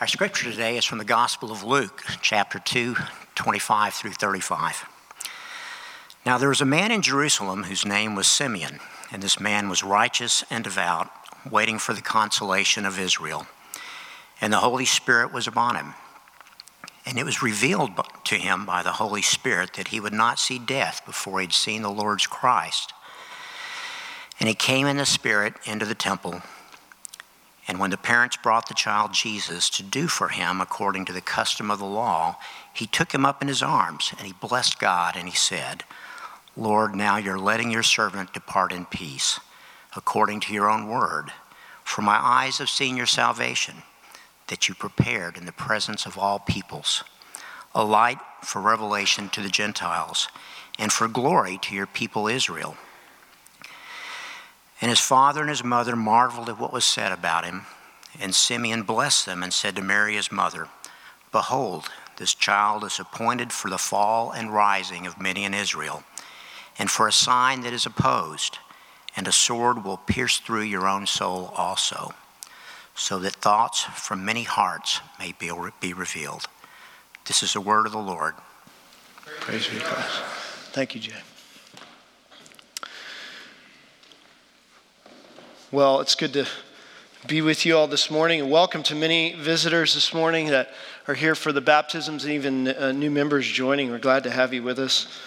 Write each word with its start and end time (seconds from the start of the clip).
Our 0.00 0.06
scripture 0.06 0.48
today 0.48 0.76
is 0.76 0.84
from 0.84 0.98
the 0.98 1.04
Gospel 1.04 1.50
of 1.50 1.64
Luke, 1.64 2.04
chapter 2.22 2.60
2, 2.60 2.94
25 3.34 3.94
through 3.94 4.12
35. 4.12 4.84
Now 6.24 6.38
there 6.38 6.50
was 6.50 6.60
a 6.60 6.64
man 6.64 6.92
in 6.92 7.02
Jerusalem 7.02 7.64
whose 7.64 7.84
name 7.84 8.14
was 8.14 8.28
Simeon, 8.28 8.78
and 9.10 9.20
this 9.20 9.40
man 9.40 9.68
was 9.68 9.82
righteous 9.82 10.44
and 10.50 10.62
devout, 10.62 11.10
waiting 11.50 11.80
for 11.80 11.94
the 11.94 12.00
consolation 12.00 12.86
of 12.86 12.96
Israel. 12.96 13.48
And 14.40 14.52
the 14.52 14.58
Holy 14.58 14.84
Spirit 14.84 15.32
was 15.32 15.48
upon 15.48 15.74
him. 15.74 15.94
And 17.04 17.18
it 17.18 17.24
was 17.24 17.42
revealed 17.42 17.90
to 18.22 18.36
him 18.36 18.64
by 18.64 18.84
the 18.84 18.92
Holy 18.92 19.22
Spirit 19.22 19.72
that 19.72 19.88
he 19.88 19.98
would 19.98 20.12
not 20.12 20.38
see 20.38 20.60
death 20.60 21.02
before 21.06 21.40
he'd 21.40 21.52
seen 21.52 21.82
the 21.82 21.90
Lord's 21.90 22.28
Christ. 22.28 22.92
And 24.38 24.48
he 24.48 24.54
came 24.54 24.86
in 24.86 24.98
the 24.98 25.06
Spirit 25.06 25.54
into 25.64 25.86
the 25.86 25.96
temple. 25.96 26.40
And 27.68 27.78
when 27.78 27.90
the 27.90 27.98
parents 27.98 28.38
brought 28.38 28.66
the 28.66 28.74
child 28.74 29.12
Jesus 29.12 29.68
to 29.70 29.82
do 29.82 30.08
for 30.08 30.28
him 30.28 30.60
according 30.60 31.04
to 31.04 31.12
the 31.12 31.20
custom 31.20 31.70
of 31.70 31.78
the 31.78 31.84
law, 31.84 32.36
he 32.72 32.86
took 32.86 33.12
him 33.12 33.26
up 33.26 33.42
in 33.42 33.48
his 33.48 33.62
arms 33.62 34.12
and 34.16 34.26
he 34.26 34.32
blessed 34.32 34.80
God 34.80 35.16
and 35.16 35.28
he 35.28 35.36
said, 35.36 35.84
Lord, 36.56 36.94
now 36.96 37.18
you're 37.18 37.38
letting 37.38 37.70
your 37.70 37.82
servant 37.82 38.32
depart 38.32 38.72
in 38.72 38.86
peace, 38.86 39.38
according 39.94 40.40
to 40.40 40.54
your 40.54 40.70
own 40.70 40.88
word. 40.88 41.30
For 41.84 42.02
my 42.02 42.16
eyes 42.16 42.58
have 42.58 42.70
seen 42.70 42.96
your 42.96 43.06
salvation, 43.06 43.82
that 44.48 44.68
you 44.68 44.74
prepared 44.74 45.36
in 45.36 45.46
the 45.46 45.52
presence 45.52 46.06
of 46.06 46.18
all 46.18 46.38
peoples, 46.38 47.04
a 47.74 47.84
light 47.84 48.18
for 48.42 48.60
revelation 48.60 49.28
to 49.28 49.42
the 49.42 49.48
Gentiles, 49.48 50.28
and 50.78 50.92
for 50.92 51.06
glory 51.06 51.58
to 51.62 51.74
your 51.74 51.86
people 51.86 52.28
Israel. 52.28 52.76
And 54.80 54.90
his 54.90 55.00
father 55.00 55.40
and 55.40 55.50
his 55.50 55.64
mother 55.64 55.96
marveled 55.96 56.48
at 56.48 56.58
what 56.58 56.72
was 56.72 56.84
said 56.84 57.12
about 57.12 57.44
him. 57.44 57.66
And 58.20 58.34
Simeon 58.34 58.82
blessed 58.82 59.26
them 59.26 59.42
and 59.42 59.52
said 59.52 59.76
to 59.76 59.82
Mary, 59.82 60.14
his 60.14 60.32
mother, 60.32 60.68
Behold, 61.32 61.90
this 62.16 62.34
child 62.34 62.84
is 62.84 62.98
appointed 62.98 63.52
for 63.52 63.70
the 63.70 63.78
fall 63.78 64.32
and 64.32 64.52
rising 64.52 65.06
of 65.06 65.20
many 65.20 65.44
in 65.44 65.54
Israel, 65.54 66.02
and 66.78 66.90
for 66.90 67.06
a 67.06 67.12
sign 67.12 67.60
that 67.62 67.72
is 67.72 67.86
opposed, 67.86 68.58
and 69.14 69.28
a 69.28 69.32
sword 69.32 69.84
will 69.84 69.98
pierce 69.98 70.38
through 70.38 70.62
your 70.62 70.88
own 70.88 71.06
soul 71.06 71.52
also, 71.56 72.12
so 72.94 73.18
that 73.20 73.34
thoughts 73.34 73.82
from 73.82 74.24
many 74.24 74.42
hearts 74.42 75.00
may 75.18 75.32
be, 75.38 75.52
be 75.80 75.92
revealed. 75.92 76.46
This 77.26 77.42
is 77.42 77.52
the 77.52 77.60
word 77.60 77.86
of 77.86 77.92
the 77.92 77.98
Lord. 77.98 78.34
Praise 79.40 79.68
be 79.68 79.78
to 79.78 79.84
God. 79.84 80.04
Thank 80.72 80.94
you, 80.94 81.00
Jay. 81.00 81.20
Well, 85.70 86.00
it's 86.00 86.14
good 86.14 86.32
to 86.32 86.46
be 87.26 87.42
with 87.42 87.66
you 87.66 87.76
all 87.76 87.86
this 87.86 88.10
morning, 88.10 88.40
and 88.40 88.50
welcome 88.50 88.82
to 88.84 88.94
many 88.94 89.34
visitors 89.34 89.92
this 89.92 90.14
morning 90.14 90.46
that 90.46 90.70
are 91.06 91.12
here 91.12 91.34
for 91.34 91.52
the 91.52 91.60
baptisms 91.60 92.24
and 92.24 92.32
even 92.32 92.68
uh, 92.68 92.92
new 92.92 93.10
members 93.10 93.46
joining. 93.46 93.90
We're 93.90 93.98
glad 93.98 94.22
to 94.22 94.30
have 94.30 94.54
you 94.54 94.62
with 94.62 94.78
us 94.78 95.20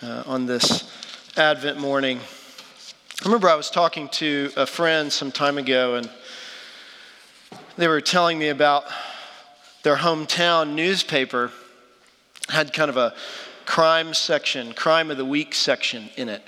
uh, 0.00 0.22
on 0.24 0.46
this 0.46 0.88
Advent 1.36 1.80
morning. 1.80 2.20
I 2.20 3.24
remember 3.24 3.48
I 3.48 3.56
was 3.56 3.70
talking 3.70 4.08
to 4.10 4.52
a 4.56 4.66
friend 4.66 5.12
some 5.12 5.32
time 5.32 5.58
ago, 5.58 5.96
and 5.96 6.08
they 7.76 7.88
were 7.88 8.00
telling 8.00 8.38
me 8.38 8.50
about 8.50 8.84
their 9.82 9.96
hometown 9.96 10.74
newspaper 10.74 11.50
had 12.48 12.72
kind 12.72 12.88
of 12.88 12.96
a 12.96 13.14
crime 13.64 14.14
section, 14.14 14.74
crime 14.74 15.10
of 15.10 15.16
the 15.16 15.24
week 15.24 15.56
section 15.56 16.08
in 16.16 16.28
it. 16.28 16.44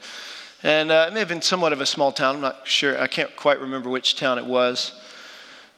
And 0.62 0.90
uh, 0.90 1.06
it 1.08 1.14
may 1.14 1.20
have 1.20 1.28
been 1.28 1.40
somewhat 1.40 1.72
of 1.72 1.80
a 1.80 1.86
small 1.86 2.12
town. 2.12 2.36
I'm 2.36 2.40
not 2.42 2.66
sure. 2.66 3.00
I 3.00 3.06
can't 3.06 3.34
quite 3.34 3.60
remember 3.60 3.88
which 3.88 4.16
town 4.16 4.36
it 4.38 4.44
was. 4.44 4.92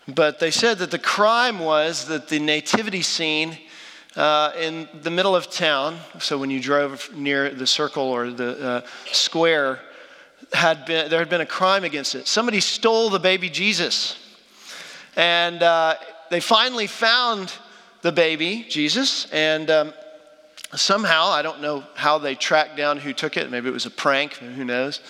But 0.09 0.41
they 0.41 0.51
said 0.51 0.79
that 0.79 0.91
the 0.91 0.99
crime 0.99 1.61
was 1.61 2.07
that 2.07 2.29
the 2.29 2.41
nativity 2.41 3.03
scene 3.03 3.57
uh, 4.17 4.53
in 4.59 4.89
the 5.03 5.11
middle 5.11 5.37
of 5.37 5.51
town, 5.51 5.99
so 6.19 6.37
when 6.37 6.51
you 6.51 6.61
drove 6.61 7.15
near 7.15 7.51
the 7.51 7.67
circle 7.67 8.03
or 8.03 8.31
the 8.31 8.61
uh, 8.61 8.87
square, 9.13 9.79
had 10.53 10.85
been, 10.85 11.09
there 11.09 11.21
had 11.21 11.31
been 11.31 11.41
a 11.41 11.47
crime 11.47 11.85
against 11.85 12.17
it. 12.17 12.27
Somebody 12.27 12.59
stole 12.61 13.09
the 13.09 13.21
baby 13.21 13.49
Jesus. 13.49 14.17
And 15.15 15.63
uh, 15.63 15.95
they 16.31 16.41
finally 16.41 16.89
found 16.89 17.53
the 18.03 18.13
baby, 18.13 18.67
Jesus, 18.69 19.31
and 19.31 19.71
um, 19.71 19.95
somehow, 20.75 21.27
I 21.27 21.43
don't 21.43 21.61
know 21.61 21.85
how 21.95 22.19
they 22.19 22.35
tracked 22.35 22.77
down 22.77 22.99
who 22.99 23.13
took 23.13 23.37
it. 23.37 23.51
Maybe 23.51 23.69
it 23.69 23.73
was 23.73 23.87
a 23.87 23.91
prank, 23.91 24.35
who 24.35 24.65
knows. 24.65 25.01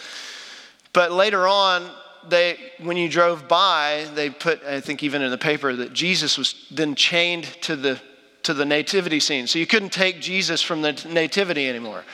But 0.93 1.13
later 1.13 1.47
on, 1.47 1.89
they, 2.29 2.59
when 2.81 2.97
you 2.97 3.09
drove 3.09 3.49
by, 3.49 4.07
they 4.15 4.31
put, 4.31 4.63
I 4.65 4.81
think 4.81 5.03
even 5.03 5.23
in 5.23 5.31
the 5.31 5.39
paper, 5.39 5.75
that 5.75 5.93
Jesus 5.93 6.39
was 6.39 6.67
then 6.71 6.95
chained 6.95 7.45
to 7.63 7.77
the, 7.77 8.01
to 8.45 8.55
the 8.55 8.65
nativity 8.65 9.21
scene. 9.21 9.47
So 9.47 9.59
you 9.59 9.67
couldn't 9.67 9.93
take 9.93 10.21
Jesus 10.21 10.63
from 10.63 10.83
the 10.83 10.93
nativity 11.09 11.69
anymore. 11.69 12.05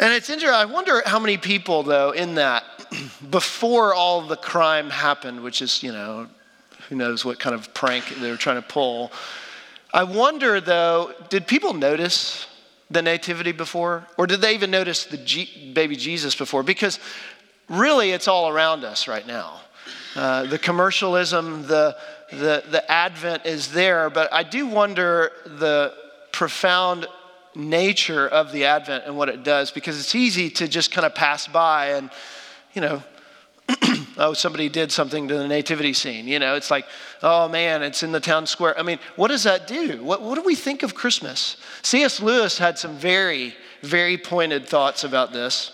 And 0.00 0.12
it's 0.12 0.30
interesting, 0.30 0.54
I 0.54 0.64
wonder 0.64 1.02
how 1.04 1.18
many 1.18 1.36
people, 1.36 1.82
though, 1.82 2.12
in 2.12 2.36
that, 2.36 2.64
before 3.30 3.94
all 3.94 4.22
the 4.22 4.36
crime 4.36 4.90
happened, 4.90 5.42
which 5.42 5.60
is, 5.60 5.82
you 5.82 5.92
know, 5.92 6.28
who 6.88 6.96
knows 6.96 7.24
what 7.24 7.38
kind 7.38 7.54
of 7.54 7.74
prank 7.74 8.04
they 8.20 8.30
were 8.30 8.36
trying 8.36 8.62
to 8.62 8.66
pull, 8.66 9.12
I 9.92 10.04
wonder 10.04 10.60
though, 10.60 11.12
did 11.28 11.46
people 11.46 11.72
notice 11.72 12.46
the 12.90 13.02
nativity 13.02 13.52
before? 13.52 14.06
Or 14.16 14.26
did 14.26 14.40
they 14.40 14.54
even 14.54 14.70
notice 14.70 15.04
the 15.04 15.16
G- 15.16 15.72
baby 15.74 15.96
Jesus 15.96 16.34
before? 16.34 16.62
Because 16.62 16.98
really 17.68 18.10
it's 18.10 18.28
all 18.28 18.48
around 18.48 18.84
us 18.84 19.08
right 19.08 19.26
now. 19.26 19.60
Uh, 20.14 20.44
the 20.44 20.58
commercialism, 20.58 21.66
the, 21.66 21.96
the, 22.30 22.64
the 22.70 22.90
advent 22.90 23.46
is 23.46 23.72
there, 23.72 24.10
but 24.10 24.32
I 24.32 24.42
do 24.42 24.66
wonder 24.66 25.32
the 25.44 25.94
profound 26.32 27.06
nature 27.54 28.28
of 28.28 28.52
the 28.52 28.64
advent 28.64 29.04
and 29.06 29.16
what 29.16 29.28
it 29.28 29.42
does 29.42 29.70
because 29.70 29.98
it's 29.98 30.14
easy 30.14 30.50
to 30.50 30.68
just 30.68 30.90
kind 30.92 31.06
of 31.06 31.14
pass 31.14 31.46
by 31.46 31.90
and, 31.92 32.10
you 32.74 32.80
know, 32.80 33.02
oh, 34.18 34.32
somebody 34.32 34.68
did 34.68 34.90
something 34.90 35.28
to 35.28 35.34
the 35.34 35.48
nativity 35.48 35.92
scene. 35.92 36.26
You 36.26 36.38
know, 36.38 36.54
it's 36.54 36.70
like, 36.70 36.86
oh 37.22 37.48
man, 37.48 37.82
it's 37.82 38.02
in 38.02 38.12
the 38.12 38.20
town 38.20 38.46
square. 38.46 38.78
I 38.78 38.82
mean, 38.82 38.98
what 39.16 39.28
does 39.28 39.44
that 39.44 39.66
do? 39.66 40.02
What, 40.02 40.22
what 40.22 40.36
do 40.36 40.42
we 40.42 40.54
think 40.54 40.82
of 40.82 40.94
Christmas? 40.94 41.56
C.S. 41.82 42.20
Lewis 42.20 42.58
had 42.58 42.78
some 42.78 42.96
very, 42.96 43.54
very 43.82 44.16
pointed 44.16 44.66
thoughts 44.66 45.04
about 45.04 45.32
this. 45.32 45.72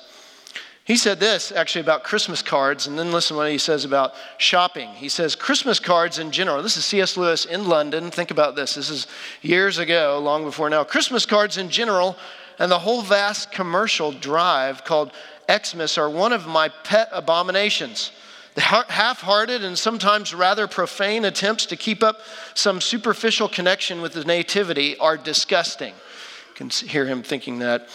He 0.84 0.96
said 0.96 1.18
this 1.18 1.50
actually 1.50 1.80
about 1.80 2.04
Christmas 2.04 2.42
cards, 2.42 2.86
and 2.86 2.98
then 2.98 3.10
listen 3.10 3.38
what 3.38 3.50
he 3.50 3.56
says 3.56 3.86
about 3.86 4.14
shopping. 4.36 4.90
He 4.90 5.08
says, 5.08 5.34
Christmas 5.34 5.80
cards 5.80 6.18
in 6.18 6.30
general, 6.30 6.62
this 6.62 6.76
is 6.76 6.84
C.S. 6.84 7.16
Lewis 7.16 7.46
in 7.46 7.68
London. 7.68 8.10
Think 8.10 8.30
about 8.30 8.54
this. 8.54 8.74
This 8.74 8.90
is 8.90 9.06
years 9.40 9.78
ago, 9.78 10.20
long 10.22 10.44
before 10.44 10.68
now. 10.68 10.84
Christmas 10.84 11.24
cards 11.24 11.56
in 11.56 11.70
general, 11.70 12.18
and 12.58 12.70
the 12.70 12.78
whole 12.78 13.00
vast 13.00 13.50
commercial 13.50 14.12
drive 14.12 14.84
called 14.84 15.12
Xmas 15.50 15.98
are 15.98 16.10
one 16.10 16.32
of 16.32 16.46
my 16.46 16.68
pet 16.68 17.08
abominations. 17.12 18.12
The 18.54 18.60
half 18.60 19.20
hearted 19.20 19.64
and 19.64 19.76
sometimes 19.76 20.32
rather 20.32 20.68
profane 20.68 21.24
attempts 21.24 21.66
to 21.66 21.76
keep 21.76 22.02
up 22.02 22.20
some 22.54 22.80
superficial 22.80 23.48
connection 23.48 24.00
with 24.00 24.12
the 24.12 24.24
Nativity 24.24 24.96
are 24.98 25.16
disgusting. 25.16 25.92
You 25.92 26.54
can 26.54 26.70
hear 26.70 27.06
him 27.06 27.22
thinking 27.22 27.58
that 27.58 27.88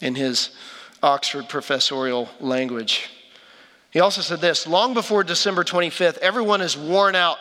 in 0.00 0.16
his 0.16 0.50
Oxford 1.02 1.48
professorial 1.48 2.28
language. 2.40 3.08
He 3.90 4.00
also 4.00 4.20
said 4.20 4.40
this 4.40 4.66
long 4.66 4.94
before 4.94 5.24
December 5.24 5.64
25th, 5.64 6.18
everyone 6.18 6.60
is 6.60 6.76
worn 6.76 7.14
out 7.14 7.38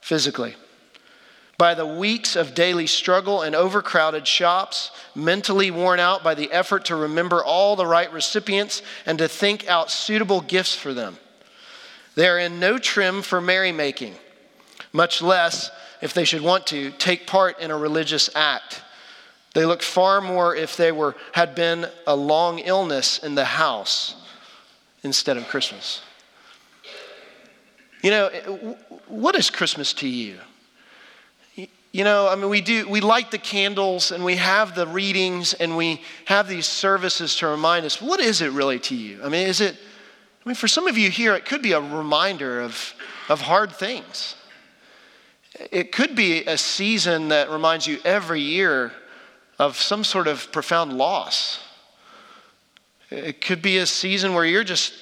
physically 0.00 0.54
by 1.58 1.74
the 1.74 1.86
weeks 1.86 2.36
of 2.36 2.54
daily 2.54 2.86
struggle 2.86 3.42
and 3.42 3.54
overcrowded 3.54 4.26
shops, 4.26 4.90
mentally 5.14 5.70
worn 5.70 5.98
out 5.98 6.22
by 6.22 6.34
the 6.34 6.50
effort 6.52 6.84
to 6.86 6.96
remember 6.96 7.42
all 7.42 7.76
the 7.76 7.86
right 7.86 8.12
recipients 8.12 8.82
and 9.06 9.18
to 9.18 9.28
think 9.28 9.66
out 9.66 9.90
suitable 9.90 10.42
gifts 10.42 10.74
for 10.74 10.92
them. 10.92 11.16
They 12.14 12.28
are 12.28 12.38
in 12.38 12.60
no 12.60 12.78
trim 12.78 13.22
for 13.22 13.40
merrymaking, 13.40 14.14
much 14.92 15.22
less, 15.22 15.70
if 16.02 16.12
they 16.12 16.24
should 16.24 16.42
want 16.42 16.66
to, 16.68 16.90
take 16.92 17.26
part 17.26 17.58
in 17.60 17.70
a 17.70 17.76
religious 17.76 18.28
act. 18.34 18.82
They 19.54 19.64
look 19.64 19.82
far 19.82 20.20
more 20.20 20.54
if 20.54 20.76
they 20.76 20.92
were, 20.92 21.16
had 21.32 21.54
been 21.54 21.86
a 22.06 22.14
long 22.14 22.58
illness 22.58 23.18
in 23.18 23.34
the 23.34 23.46
house 23.46 24.14
instead 25.02 25.38
of 25.38 25.48
Christmas. 25.48 26.02
You 28.02 28.10
know, 28.10 28.28
what 29.08 29.34
is 29.34 29.48
Christmas 29.48 29.94
to 29.94 30.08
you? 30.08 30.38
You 31.96 32.04
know, 32.04 32.28
I 32.28 32.36
mean, 32.36 32.50
we 32.50 32.60
do, 32.60 32.86
we 32.86 33.00
light 33.00 33.30
the 33.30 33.38
candles 33.38 34.12
and 34.12 34.22
we 34.22 34.36
have 34.36 34.74
the 34.74 34.86
readings 34.86 35.54
and 35.54 35.78
we 35.78 36.02
have 36.26 36.46
these 36.46 36.66
services 36.66 37.36
to 37.36 37.46
remind 37.46 37.86
us 37.86 38.02
what 38.02 38.20
is 38.20 38.42
it 38.42 38.52
really 38.52 38.78
to 38.80 38.94
you? 38.94 39.18
I 39.24 39.30
mean, 39.30 39.46
is 39.46 39.62
it, 39.62 39.74
I 40.44 40.46
mean, 40.46 40.56
for 40.56 40.68
some 40.68 40.86
of 40.88 40.98
you 40.98 41.08
here, 41.08 41.34
it 41.34 41.46
could 41.46 41.62
be 41.62 41.72
a 41.72 41.80
reminder 41.80 42.60
of, 42.60 42.92
of 43.30 43.40
hard 43.40 43.72
things. 43.72 44.34
It 45.72 45.90
could 45.90 46.14
be 46.14 46.44
a 46.44 46.58
season 46.58 47.28
that 47.28 47.48
reminds 47.48 47.86
you 47.86 47.96
every 48.04 48.42
year 48.42 48.92
of 49.58 49.78
some 49.78 50.04
sort 50.04 50.28
of 50.28 50.52
profound 50.52 50.98
loss. 50.98 51.60
It 53.08 53.40
could 53.40 53.62
be 53.62 53.78
a 53.78 53.86
season 53.86 54.34
where 54.34 54.44
you're 54.44 54.64
just 54.64 54.92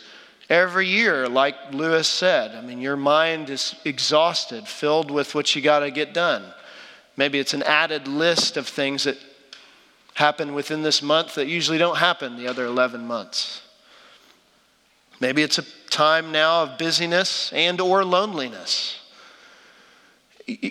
Every 0.51 0.87
year, 0.87 1.27
like 1.27 1.73
Lewis 1.73 2.07
said, 2.07 2.55
I 2.55 2.61
mean, 2.61 2.79
your 2.79 2.97
mind 2.97 3.49
is 3.49 3.75
exhausted, 3.87 4.69
filled 4.69 5.11
with 5.11 5.35
what 5.35 5.57
you 5.57 5.63
got 5.63 5.79
to 5.79 5.91
get 5.91 6.13
done. 6.13 6.45
Maybe 7.17 7.39
it's 7.39 7.55
an 7.55 7.63
added 7.63 8.09
list 8.09 8.57
of 8.57 8.67
things 8.67 9.05
that 9.05 9.19
happen 10.15 10.55
within 10.55 10.83
this 10.83 11.03
month 11.03 11.35
that 11.35 11.47
usually 11.47 11.79
don't 11.79 11.99
happen 11.99 12.37
the 12.37 12.49
other 12.49 12.65
11 12.65 13.07
months. 13.07 13.63
Maybe 15.21 15.43
it's 15.43 15.59
a 15.59 15.65
time 15.91 16.33
now 16.33 16.65
of 16.65 16.79
busyness 16.79 17.53
and 17.53 17.81
or 17.81 18.05
loneliness. 18.05 18.99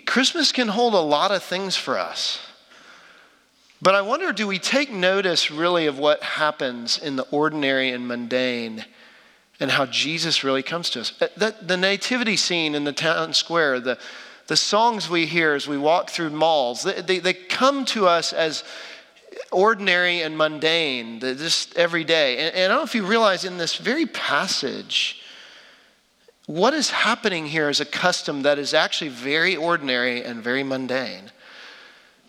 Christmas 0.06 0.52
can 0.52 0.68
hold 0.68 0.94
a 0.94 1.00
lot 1.00 1.32
of 1.32 1.44
things 1.44 1.76
for 1.76 1.98
us. 1.98 2.40
But 3.82 3.96
I 3.96 4.02
wonder 4.02 4.32
do 4.32 4.48
we 4.48 4.60
take 4.60 4.92
notice 4.92 5.52
really 5.52 5.88
of 5.88 6.00
what 6.00 6.24
happens 6.24 6.98
in 6.98 7.18
the 7.18 7.24
ordinary 7.32 7.90
and 7.90 8.08
mundane 8.08 8.86
and 9.60 9.72
how 9.72 9.86
Jesus 9.86 10.44
really 10.44 10.64
comes 10.64 10.90
to 10.92 11.02
us? 11.02 11.14
Uh, 11.22 11.28
the, 11.36 11.56
the 11.62 11.76
nativity 11.76 12.38
scene 12.38 12.76
in 12.76 12.86
the 12.86 12.94
town 12.94 13.34
square, 13.34 13.82
the, 13.82 13.98
the 14.48 14.58
songs 14.58 15.10
we 15.10 15.26
hear 15.26 15.54
as 15.54 15.68
we 15.68 15.78
walk 15.78 16.10
through 16.10 16.30
malls, 16.32 16.84
they, 16.84 17.02
they, 17.02 17.20
they 17.20 17.34
come 17.34 17.86
to 17.86 18.08
us 18.08 18.34
as 18.34 18.64
ordinary 19.52 20.22
and 20.22 20.38
mundane, 20.38 21.20
just 21.20 21.78
every 21.78 22.04
day. 22.04 22.38
And, 22.38 22.56
and 22.56 22.64
I 22.66 22.68
don't 22.68 22.78
know 22.78 22.84
if 22.84 22.96
you 22.96 23.06
realize 23.06 23.46
in 23.46 23.58
this 23.58 23.76
very 23.76 24.06
passage, 24.06 25.22
what 26.46 26.74
is 26.74 26.90
happening 26.90 27.46
here 27.46 27.70
is 27.70 27.80
a 27.80 27.86
custom 27.86 28.42
that 28.42 28.60
is 28.60 28.74
actually 28.74 29.10
very 29.10 29.56
ordinary 29.56 30.24
and 30.24 30.44
very 30.44 30.64
mundane. 30.64 31.32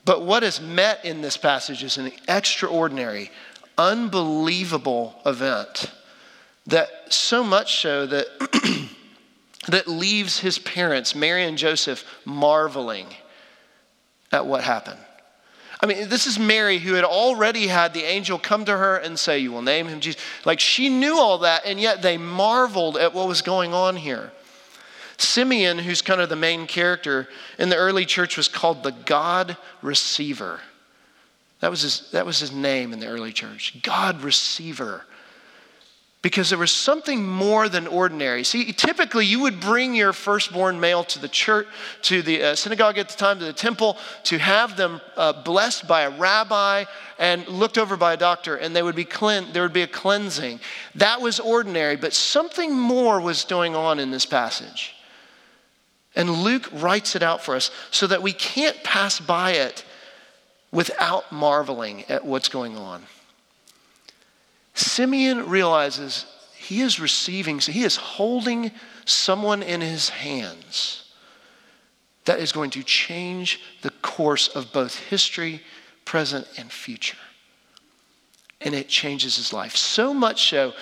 But 0.04 0.22
what 0.22 0.42
is 0.42 0.60
met 0.60 1.04
in 1.04 1.20
this 1.20 1.36
passage 1.36 1.82
is 1.82 1.96
an 1.96 2.12
extraordinary, 2.28 3.30
unbelievable 3.76 5.20
event 5.26 5.90
that 6.66 6.88
so 7.12 7.42
much 7.42 7.80
so 7.80 8.06
that 8.06 8.26
that 9.68 9.88
leaves 9.88 10.38
his 10.40 10.58
parents, 10.58 11.14
Mary 11.14 11.44
and 11.44 11.58
Joseph, 11.58 12.04
marveling 12.24 13.06
at 14.32 14.46
what 14.46 14.62
happened. 14.62 15.00
I 15.80 15.86
mean, 15.86 16.08
this 16.08 16.26
is 16.26 16.38
Mary 16.38 16.78
who 16.78 16.94
had 16.94 17.04
already 17.04 17.66
had 17.66 17.92
the 17.92 18.04
angel 18.04 18.38
come 18.38 18.64
to 18.64 18.76
her 18.76 18.96
and 18.96 19.18
say, 19.18 19.38
You 19.38 19.52
will 19.52 19.62
name 19.62 19.86
him 19.86 20.00
Jesus. 20.00 20.20
Like 20.44 20.60
she 20.60 20.88
knew 20.88 21.18
all 21.18 21.38
that, 21.38 21.62
and 21.66 21.78
yet 21.78 22.00
they 22.00 22.16
marveled 22.16 22.96
at 22.96 23.12
what 23.12 23.28
was 23.28 23.42
going 23.42 23.74
on 23.74 23.96
here. 23.96 24.32
Simeon, 25.16 25.78
who's 25.78 26.02
kind 26.02 26.20
of 26.20 26.28
the 26.28 26.36
main 26.36 26.66
character 26.66 27.28
in 27.58 27.68
the 27.68 27.76
early 27.76 28.04
church, 28.04 28.36
was 28.36 28.48
called 28.48 28.82
the 28.82 28.92
God 28.92 29.56
receiver. 29.82 30.60
That 31.60 31.70
was 31.70 31.82
his, 31.82 32.10
that 32.10 32.26
was 32.26 32.40
his 32.40 32.52
name 32.52 32.92
in 32.92 33.00
the 33.00 33.06
early 33.06 33.32
church 33.32 33.80
God 33.82 34.22
receiver 34.22 35.04
because 36.24 36.48
there 36.48 36.58
was 36.58 36.72
something 36.72 37.28
more 37.28 37.68
than 37.68 37.86
ordinary. 37.86 38.44
See, 38.44 38.72
typically 38.72 39.26
you 39.26 39.40
would 39.40 39.60
bring 39.60 39.94
your 39.94 40.14
firstborn 40.14 40.80
male 40.80 41.04
to 41.04 41.18
the 41.18 41.28
church, 41.28 41.66
to 42.00 42.22
the 42.22 42.42
uh, 42.42 42.54
synagogue 42.54 42.96
at 42.96 43.10
the 43.10 43.16
time, 43.18 43.38
to 43.40 43.44
the 43.44 43.52
temple, 43.52 43.98
to 44.22 44.38
have 44.38 44.74
them 44.74 45.02
uh, 45.18 45.34
blessed 45.42 45.86
by 45.86 46.04
a 46.04 46.10
rabbi 46.10 46.86
and 47.18 47.46
looked 47.46 47.76
over 47.76 47.98
by 47.98 48.14
a 48.14 48.16
doctor, 48.16 48.56
and 48.56 48.74
they 48.74 48.82
would 48.82 48.96
be 48.96 49.04
clean, 49.04 49.52
there 49.52 49.64
would 49.64 49.74
be 49.74 49.82
a 49.82 49.86
cleansing. 49.86 50.60
That 50.94 51.20
was 51.20 51.40
ordinary, 51.40 51.96
but 51.96 52.14
something 52.14 52.72
more 52.72 53.20
was 53.20 53.44
going 53.44 53.76
on 53.76 53.98
in 53.98 54.10
this 54.10 54.24
passage. 54.24 54.94
And 56.16 56.30
Luke 56.30 56.70
writes 56.72 57.14
it 57.14 57.22
out 57.22 57.44
for 57.44 57.54
us 57.54 57.70
so 57.90 58.06
that 58.06 58.22
we 58.22 58.32
can't 58.32 58.82
pass 58.82 59.20
by 59.20 59.50
it 59.50 59.84
without 60.72 61.30
marveling 61.30 62.04
at 62.08 62.24
what's 62.24 62.48
going 62.48 62.78
on. 62.78 63.02
Simeon 64.74 65.48
realizes 65.48 66.26
he 66.56 66.80
is 66.80 66.98
receiving, 66.98 67.58
he 67.58 67.84
is 67.84 67.96
holding 67.96 68.72
someone 69.04 69.62
in 69.62 69.80
his 69.80 70.08
hands 70.08 71.12
that 72.24 72.40
is 72.40 72.52
going 72.52 72.70
to 72.70 72.82
change 72.82 73.60
the 73.82 73.90
course 73.90 74.48
of 74.48 74.72
both 74.72 74.98
history, 74.98 75.60
present, 76.04 76.46
and 76.56 76.72
future. 76.72 77.18
And 78.60 78.74
it 78.74 78.88
changes 78.88 79.36
his 79.36 79.52
life. 79.52 79.76
So 79.76 80.14
much 80.14 80.48
so 80.48 80.72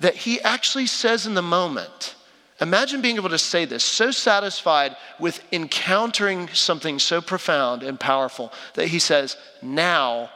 that 0.00 0.16
he 0.16 0.40
actually 0.40 0.86
says 0.86 1.26
in 1.26 1.34
the 1.34 1.42
moment, 1.42 2.16
Imagine 2.60 3.00
being 3.00 3.16
able 3.16 3.28
to 3.28 3.38
say 3.38 3.64
this, 3.64 3.84
so 3.84 4.10
satisfied 4.10 4.96
with 5.20 5.40
encountering 5.52 6.48
something 6.48 6.98
so 6.98 7.20
profound 7.20 7.84
and 7.84 8.00
powerful 8.00 8.52
that 8.74 8.88
he 8.88 8.98
says, 8.98 9.36
Now 9.62 10.30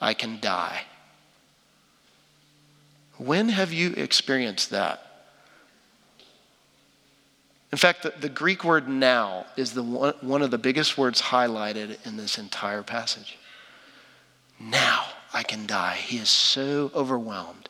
I 0.00 0.14
can 0.14 0.38
die. 0.38 0.82
When 3.18 3.48
have 3.48 3.72
you 3.72 3.92
experienced 3.92 4.70
that? 4.70 5.02
In 7.72 7.78
fact, 7.78 8.02
the, 8.02 8.12
the 8.20 8.28
Greek 8.28 8.64
word 8.64 8.88
now 8.88 9.46
is 9.56 9.72
the 9.72 9.82
one, 9.82 10.14
one 10.20 10.42
of 10.42 10.50
the 10.50 10.58
biggest 10.58 10.96
words 10.96 11.20
highlighted 11.20 12.04
in 12.06 12.16
this 12.16 12.38
entire 12.38 12.82
passage. 12.82 13.38
Now 14.60 15.04
I 15.32 15.42
can 15.42 15.66
die. 15.66 15.96
He 15.96 16.18
is 16.18 16.28
so 16.28 16.90
overwhelmed. 16.94 17.68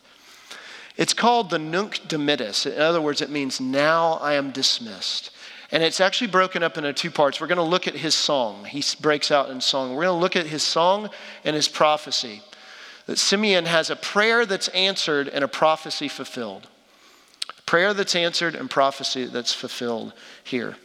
It's 0.96 1.14
called 1.14 1.50
the 1.50 1.58
nunc 1.58 2.00
dimittis. 2.08 2.66
In 2.66 2.80
other 2.80 3.00
words, 3.00 3.20
it 3.20 3.30
means 3.30 3.60
now 3.60 4.14
I 4.14 4.34
am 4.34 4.50
dismissed. 4.50 5.30
And 5.72 5.82
it's 5.82 6.00
actually 6.00 6.28
broken 6.28 6.62
up 6.62 6.78
into 6.78 6.92
two 6.92 7.10
parts. 7.10 7.40
We're 7.40 7.48
going 7.48 7.56
to 7.56 7.62
look 7.62 7.88
at 7.88 7.94
his 7.94 8.14
song. 8.14 8.64
He 8.64 8.84
breaks 9.00 9.30
out 9.30 9.50
in 9.50 9.60
song. 9.60 9.90
We're 9.90 10.04
going 10.04 10.16
to 10.16 10.20
look 10.20 10.36
at 10.36 10.46
his 10.46 10.62
song 10.62 11.10
and 11.44 11.56
his 11.56 11.68
prophecy 11.68 12.42
that 13.06 13.18
Simeon 13.18 13.66
has 13.66 13.88
a 13.90 13.96
prayer 13.96 14.44
that's 14.44 14.68
answered 14.68 15.28
and 15.28 15.42
a 15.44 15.48
prophecy 15.48 16.08
fulfilled. 16.08 16.68
Prayer 17.64 17.94
that's 17.94 18.14
answered 18.14 18.54
and 18.54 18.70
prophecy 18.70 19.26
that's 19.26 19.54
fulfilled 19.54 20.12
here. 20.44 20.76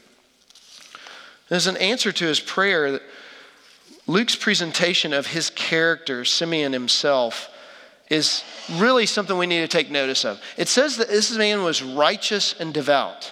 There's 1.49 1.67
an 1.67 1.77
answer 1.77 2.11
to 2.11 2.25
his 2.25 2.39
prayer. 2.39 3.01
Luke's 4.07 4.35
presentation 4.35 5.13
of 5.13 5.27
his 5.27 5.49
character, 5.49 6.25
Simeon 6.25 6.73
himself, 6.73 7.49
is 8.09 8.43
really 8.73 9.05
something 9.05 9.37
we 9.37 9.47
need 9.47 9.61
to 9.61 9.67
take 9.67 9.89
notice 9.89 10.25
of. 10.25 10.41
It 10.57 10.67
says 10.67 10.97
that 10.97 11.09
this 11.09 11.35
man 11.35 11.63
was 11.63 11.83
righteous 11.83 12.55
and 12.59 12.73
devout 12.73 13.31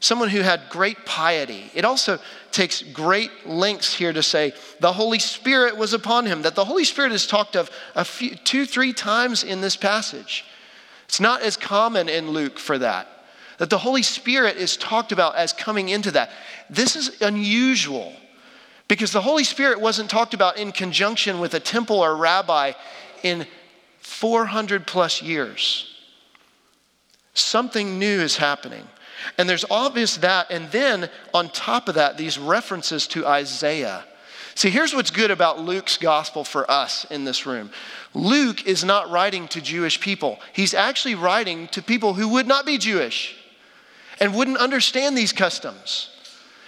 someone 0.00 0.28
who 0.28 0.40
had 0.40 0.62
great 0.70 1.04
piety. 1.04 1.70
It 1.74 1.84
also 1.84 2.18
takes 2.52 2.82
great 2.82 3.46
lengths 3.46 3.94
here 3.94 4.12
to 4.12 4.22
say 4.22 4.52
the 4.80 4.92
Holy 4.92 5.18
Spirit 5.18 5.76
was 5.76 5.92
upon 5.92 6.26
him, 6.26 6.42
that 6.42 6.54
the 6.54 6.64
Holy 6.64 6.84
Spirit 6.84 7.12
is 7.12 7.26
talked 7.26 7.56
of 7.56 7.70
a 7.94 8.04
few, 8.04 8.36
two, 8.36 8.64
three 8.64 8.92
times 8.92 9.42
in 9.42 9.60
this 9.60 9.76
passage. 9.76 10.44
It's 11.06 11.20
not 11.20 11.42
as 11.42 11.56
common 11.56 12.08
in 12.08 12.30
Luke 12.30 12.58
for 12.58 12.78
that, 12.78 13.08
that 13.58 13.70
the 13.70 13.78
Holy 13.78 14.02
Spirit 14.02 14.56
is 14.56 14.76
talked 14.76 15.10
about 15.10 15.34
as 15.34 15.52
coming 15.52 15.88
into 15.88 16.10
that. 16.12 16.30
This 16.70 16.94
is 16.94 17.20
unusual 17.20 18.12
because 18.86 19.12
the 19.12 19.20
Holy 19.20 19.44
Spirit 19.44 19.80
wasn't 19.80 20.10
talked 20.10 20.34
about 20.34 20.58
in 20.58 20.70
conjunction 20.70 21.40
with 21.40 21.54
a 21.54 21.60
temple 21.60 21.98
or 21.98 22.16
rabbi 22.16 22.72
in 23.22 23.46
400 23.98 24.86
plus 24.86 25.22
years. 25.22 25.94
Something 27.34 27.98
new 27.98 28.20
is 28.20 28.36
happening. 28.36 28.86
And 29.36 29.48
there's 29.48 29.64
obvious 29.70 30.16
that. 30.18 30.50
And 30.50 30.70
then 30.70 31.10
on 31.34 31.50
top 31.50 31.88
of 31.88 31.94
that, 31.96 32.16
these 32.16 32.38
references 32.38 33.06
to 33.08 33.26
Isaiah. 33.26 34.04
See, 34.54 34.70
here's 34.70 34.92
what's 34.92 35.12
good 35.12 35.30
about 35.30 35.60
Luke's 35.60 35.96
gospel 35.96 36.42
for 36.42 36.68
us 36.68 37.06
in 37.10 37.24
this 37.24 37.46
room 37.46 37.70
Luke 38.12 38.66
is 38.66 38.82
not 38.82 39.08
writing 39.08 39.46
to 39.48 39.60
Jewish 39.60 40.00
people, 40.00 40.40
he's 40.52 40.74
actually 40.74 41.14
writing 41.14 41.68
to 41.68 41.80
people 41.80 42.14
who 42.14 42.28
would 42.30 42.46
not 42.46 42.66
be 42.66 42.76
Jewish 42.76 43.36
and 44.20 44.34
wouldn't 44.34 44.58
understand 44.58 45.16
these 45.16 45.32
customs. 45.32 46.10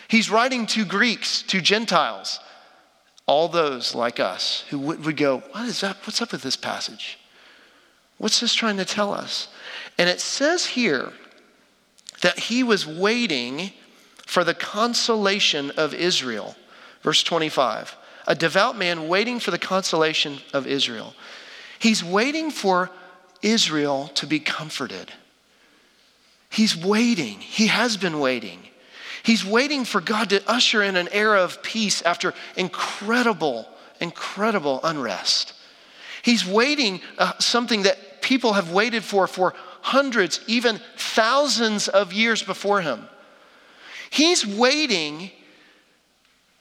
He's 0.06 0.30
writing 0.30 0.66
to 0.66 0.84
Greeks, 0.84 1.42
to 1.42 1.60
Gentiles, 1.60 2.40
all 3.26 3.48
those 3.48 3.94
like 3.94 4.18
us 4.18 4.64
who 4.70 4.78
would, 4.78 5.04
would 5.04 5.16
go, 5.16 5.38
What 5.52 5.66
is 5.66 5.80
that? 5.80 5.96
What's 6.04 6.22
up 6.22 6.32
with 6.32 6.42
this 6.42 6.56
passage? 6.56 7.18
What's 8.18 8.38
this 8.38 8.54
trying 8.54 8.76
to 8.76 8.84
tell 8.84 9.12
us? 9.12 9.48
And 9.98 10.08
it 10.08 10.20
says 10.20 10.66
here 10.66 11.12
that 12.20 12.38
he 12.38 12.62
was 12.62 12.86
waiting 12.86 13.72
for 14.26 14.44
the 14.44 14.54
consolation 14.54 15.70
of 15.72 15.94
Israel. 15.94 16.56
Verse 17.02 17.22
25 17.22 17.96
a 18.26 18.34
devout 18.34 18.76
man 18.76 19.08
waiting 19.08 19.40
for 19.40 19.50
the 19.50 19.58
consolation 19.58 20.38
of 20.52 20.66
Israel. 20.66 21.14
He's 21.80 22.04
waiting 22.04 22.50
for 22.50 22.90
Israel 23.42 24.08
to 24.14 24.26
be 24.26 24.38
comforted. 24.38 25.12
He's 26.48 26.76
waiting. 26.76 27.40
He 27.40 27.68
has 27.68 27.96
been 27.96 28.20
waiting. 28.20 28.60
He's 29.22 29.44
waiting 29.44 29.84
for 29.84 30.00
God 30.00 30.30
to 30.30 30.48
usher 30.48 30.82
in 30.82 30.96
an 30.96 31.08
era 31.12 31.42
of 31.42 31.62
peace 31.62 32.02
after 32.02 32.34
incredible, 32.56 33.66
incredible 34.00 34.80
unrest. 34.84 35.54
He's 36.22 36.46
waiting 36.46 37.00
uh, 37.18 37.32
something 37.38 37.82
that 37.82 38.22
people 38.22 38.52
have 38.52 38.70
waited 38.70 39.02
for 39.02 39.26
for 39.26 39.54
hundreds, 39.82 40.40
even 40.46 40.80
thousands 40.96 41.88
of 41.88 42.12
years 42.12 42.42
before 42.42 42.80
him. 42.80 43.08
He's 44.10 44.46
waiting 44.46 45.30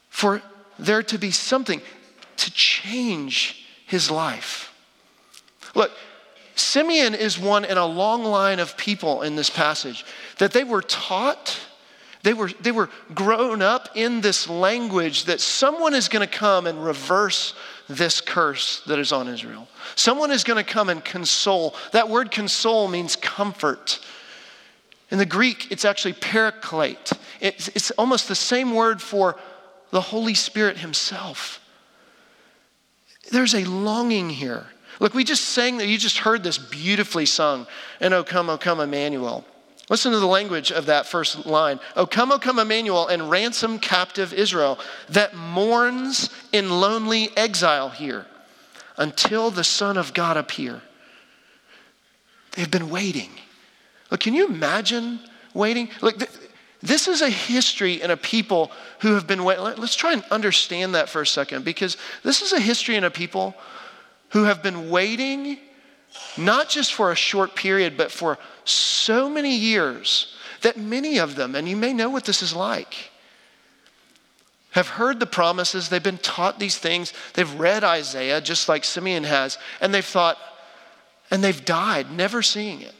for 0.09 0.41
there 0.77 1.03
to 1.03 1.17
be 1.17 1.31
something 1.31 1.81
to 2.37 2.51
change 2.51 3.65
his 3.85 4.09
life. 4.09 4.73
Look, 5.75 5.91
Simeon 6.55 7.15
is 7.15 7.39
one 7.39 7.65
in 7.65 7.77
a 7.77 7.85
long 7.85 8.23
line 8.23 8.59
of 8.59 8.77
people 8.77 9.21
in 9.21 9.35
this 9.35 9.49
passage 9.49 10.05
that 10.37 10.51
they 10.51 10.63
were 10.63 10.81
taught, 10.81 11.59
they 12.23 12.33
were, 12.33 12.49
they 12.61 12.71
were 12.71 12.89
grown 13.13 13.61
up 13.61 13.89
in 13.95 14.21
this 14.21 14.47
language 14.47 15.25
that 15.25 15.41
someone 15.41 15.93
is 15.93 16.09
going 16.09 16.27
to 16.27 16.33
come 16.33 16.67
and 16.67 16.83
reverse 16.83 17.53
this 17.89 18.21
curse 18.21 18.81
that 18.85 18.99
is 18.99 19.11
on 19.11 19.27
Israel. 19.27 19.67
Someone 19.95 20.31
is 20.31 20.43
going 20.43 20.63
to 20.63 20.69
come 20.69 20.89
and 20.89 21.03
console. 21.03 21.75
That 21.91 22.07
word 22.07 22.31
console 22.31 22.87
means 22.87 23.15
comfort. 23.15 23.99
In 25.11 25.17
the 25.17 25.25
Greek, 25.25 25.71
it's 25.71 25.83
actually 25.83 26.13
paraklete. 26.13 27.17
It's, 27.41 27.67
it's 27.69 27.91
almost 27.91 28.27
the 28.27 28.35
same 28.35 28.73
word 28.73 29.01
for 29.01 29.37
the 29.91 30.01
Holy 30.01 30.35
Spirit 30.35 30.77
Himself. 30.77 31.59
There's 33.31 33.55
a 33.55 33.63
longing 33.65 34.29
here 34.29 34.67
Look, 34.99 35.13
we 35.13 35.23
just 35.23 35.45
sang 35.45 35.77
that, 35.77 35.87
you 35.87 35.97
just 35.97 36.19
heard 36.19 36.43
this 36.43 36.57
beautifully 36.57 37.25
sung, 37.25 37.67
and 38.01 38.13
O 38.13 38.23
come, 38.23 38.49
O 38.49 38.57
come, 38.57 38.79
Emmanuel. 38.79 39.45
Listen 39.89 40.11
to 40.11 40.19
the 40.19 40.27
language 40.27 40.71
of 40.71 40.85
that 40.85 41.07
first 41.07 41.47
line. 41.47 41.79
O 41.95 42.05
come, 42.05 42.31
O 42.31 42.37
come, 42.37 42.59
Emmanuel, 42.59 43.07
and 43.07 43.29
ransom 43.29 43.79
captive 43.79 44.33
Israel 44.33 44.77
that 45.09 45.35
mourns 45.35 46.29
in 46.51 46.69
lonely 46.69 47.35
exile 47.35 47.89
here 47.89 48.27
until 48.97 49.49
the 49.49 49.63
Son 49.63 49.97
of 49.97 50.13
God 50.13 50.37
appear. 50.37 50.81
They've 52.51 52.69
been 52.69 52.89
waiting. 52.89 53.31
Look, 54.11 54.19
can 54.19 54.35
you 54.35 54.47
imagine 54.47 55.19
waiting? 55.53 55.89
Look, 56.01 56.19
th- 56.19 56.31
this 56.81 57.07
is 57.07 57.21
a 57.21 57.29
history 57.29 58.01
and 58.01 58.11
a 58.11 58.17
people 58.17 58.71
who 58.99 59.15
have 59.15 59.25
been 59.25 59.43
waiting. 59.43 59.63
Let's 59.63 59.95
try 59.95 60.13
and 60.13 60.23
understand 60.29 60.95
that 60.95 61.09
for 61.09 61.21
a 61.21 61.27
second 61.27 61.65
because 61.65 61.97
this 62.23 62.41
is 62.41 62.53
a 62.53 62.59
history 62.59 62.95
and 62.95 63.05
a 63.05 63.11
people 63.11 63.55
who 64.29 64.43
have 64.43 64.61
been 64.61 64.89
waiting 64.89 65.57
not 66.37 66.69
just 66.69 66.93
for 66.93 67.11
a 67.11 67.15
short 67.15 67.55
period, 67.55 67.97
but 67.97 68.11
for 68.11 68.37
so 68.63 69.29
many 69.29 69.55
years 69.55 70.35
that 70.61 70.77
many 70.77 71.17
of 71.17 71.35
them, 71.35 71.55
and 71.55 71.67
you 71.67 71.75
may 71.75 71.93
know 71.93 72.09
what 72.09 72.25
this 72.25 72.41
is 72.41 72.53
like, 72.53 73.11
have 74.71 74.87
heard 74.87 75.19
the 75.19 75.25
promises, 75.25 75.89
they've 75.89 76.03
been 76.03 76.17
taught 76.19 76.59
these 76.59 76.77
things, 76.77 77.13
they've 77.33 77.59
read 77.59 77.83
Isaiah 77.83 78.39
just 78.39 78.69
like 78.69 78.83
Simeon 78.83 79.23
has, 79.23 79.57
and 79.81 79.93
they've 79.93 80.05
thought, 80.05 80.37
and 81.31 81.43
they've 81.43 81.65
died 81.65 82.11
never 82.11 82.41
seeing 82.41 82.81
it. 82.81 82.93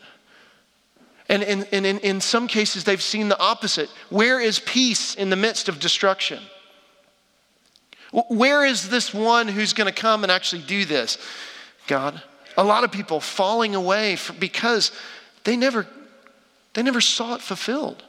And 1.28 1.44
in, 1.44 1.64
in, 1.66 1.86
in 1.86 2.22
some 2.22 2.48
cases, 2.48 2.86
they've 2.86 3.02
seen 3.02 3.30
the 3.30 3.40
opposite. 3.40 3.90
Where 4.10 4.40
is 4.40 4.60
peace 4.60 5.14
in 5.14 5.30
the 5.30 5.36
midst 5.36 5.70
of 5.70 5.80
destruction? 5.80 6.40
Where 8.12 8.66
is 8.66 8.90
this 8.90 9.14
one 9.14 9.48
who's 9.48 9.74
going 9.74 9.94
to 9.94 10.02
come 10.02 10.24
and 10.24 10.32
actually 10.32 10.64
do 10.64 10.86
this? 10.86 11.20
God. 11.86 12.20
A 12.60 12.64
lot 12.64 12.84
of 12.84 12.92
people 12.92 13.22
falling 13.22 13.74
away 13.74 14.18
because 14.38 14.92
they 15.46 15.56
never, 15.56 15.88
they 16.74 16.84
never 16.84 17.00
saw 17.00 17.36
it 17.36 17.42
fulfilled. 17.42 18.04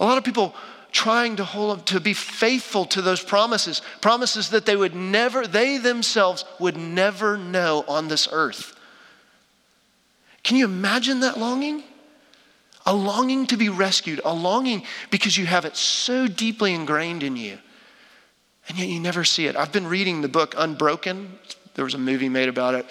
A 0.00 0.04
lot 0.04 0.18
of 0.18 0.24
people 0.24 0.56
trying 0.90 1.36
to 1.36 1.44
hold 1.44 1.86
to 1.86 2.00
be 2.00 2.14
faithful 2.14 2.84
to 2.86 3.00
those 3.00 3.22
promises, 3.22 3.80
promises 4.00 4.48
that 4.50 4.66
they 4.66 4.74
would 4.74 4.96
never, 4.96 5.46
they 5.46 5.78
themselves 5.78 6.44
would 6.58 6.76
never 6.76 7.38
know 7.38 7.84
on 7.86 8.08
this 8.08 8.26
earth. 8.32 8.76
Can 10.42 10.56
you 10.56 10.64
imagine 10.64 11.20
that 11.20 11.38
longing? 11.38 11.84
A 12.86 12.92
longing 12.92 13.46
to 13.46 13.56
be 13.56 13.68
rescued, 13.68 14.20
a 14.24 14.34
longing 14.34 14.82
because 15.12 15.38
you 15.38 15.46
have 15.46 15.64
it 15.64 15.76
so 15.76 16.26
deeply 16.26 16.74
ingrained 16.74 17.22
in 17.22 17.36
you 17.36 17.58
and 18.68 18.78
yet 18.78 18.88
you 18.88 19.00
never 19.00 19.24
see 19.24 19.46
it. 19.46 19.56
I've 19.56 19.72
been 19.72 19.86
reading 19.86 20.22
the 20.22 20.28
book 20.28 20.54
Unbroken. 20.56 21.38
There 21.76 21.84
was 21.84 21.94
a 21.94 21.98
movie 21.98 22.28
made 22.28 22.48
about 22.48 22.74
it. 22.74 22.86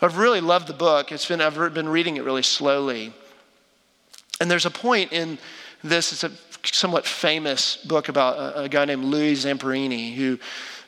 I've 0.00 0.16
really 0.16 0.40
loved 0.40 0.68
the 0.68 0.74
book. 0.74 1.10
It's 1.10 1.26
been, 1.26 1.40
I've 1.40 1.74
been 1.74 1.88
reading 1.88 2.16
it 2.16 2.24
really 2.24 2.42
slowly. 2.42 3.12
And 4.40 4.48
there's 4.48 4.64
a 4.64 4.70
point 4.70 5.12
in 5.12 5.38
this, 5.82 6.12
it's 6.12 6.22
a 6.22 6.30
somewhat 6.64 7.04
famous 7.04 7.76
book 7.76 8.08
about 8.08 8.38
a, 8.38 8.62
a 8.62 8.68
guy 8.68 8.84
named 8.84 9.04
Louis 9.04 9.34
Zamperini 9.44 10.14
who 10.14 10.38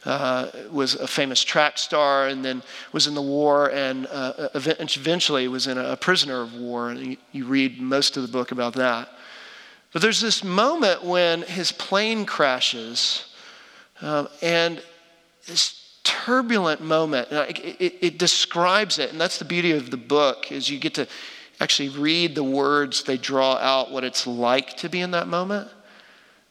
uh, 0.04 0.49
was 0.71 0.95
a 0.95 1.09
famous 1.09 1.42
track 1.42 1.76
star 1.76 2.28
and 2.28 2.45
then 2.45 2.62
was 2.92 3.09
in 3.09 3.14
the 3.14 3.23
war 3.23 3.71
and 3.73 4.07
uh, 4.07 4.49
eventually 4.54 5.49
was 5.49 5.66
in 5.66 5.76
a, 5.76 5.90
a 5.90 5.97
prisoner 5.97 6.40
of 6.40 6.54
war. 6.54 6.90
And 6.90 7.00
you, 7.00 7.16
you 7.33 7.47
read 7.47 7.80
most 7.80 8.16
of 8.16 8.23
the 8.23 8.28
book 8.28 8.52
about 8.52 8.75
that. 8.75 9.09
But 9.92 10.02
there's 10.02 10.21
this 10.21 10.45
moment 10.45 11.04
when 11.04 11.42
his 11.42 11.73
plane 11.73 12.25
crashes 12.25 13.25
um, 14.00 14.28
and 14.40 14.80
turbulent 16.04 16.80
moment, 16.80 17.28
it, 17.30 17.80
it, 17.80 17.95
it 18.00 18.19
describes 18.19 18.99
it, 18.99 19.11
and 19.11 19.21
that's 19.21 19.38
the 19.38 19.45
beauty 19.45 19.73
of 19.73 19.90
the 19.90 19.97
book, 19.97 20.50
is 20.52 20.69
you 20.69 20.78
get 20.78 20.95
to 20.95 21.07
actually 21.61 21.90
read 21.90 22.35
the 22.35 22.45
words, 22.45 23.04
they 23.04 23.16
draw 23.16 23.54
out 23.57 23.90
what 23.90 24.04
it's 24.04 24.26
like 24.26 24.76
to 24.78 24.88
be 24.88 25.00
in 25.00 25.11
that 25.11 25.28
moment. 25.28 25.69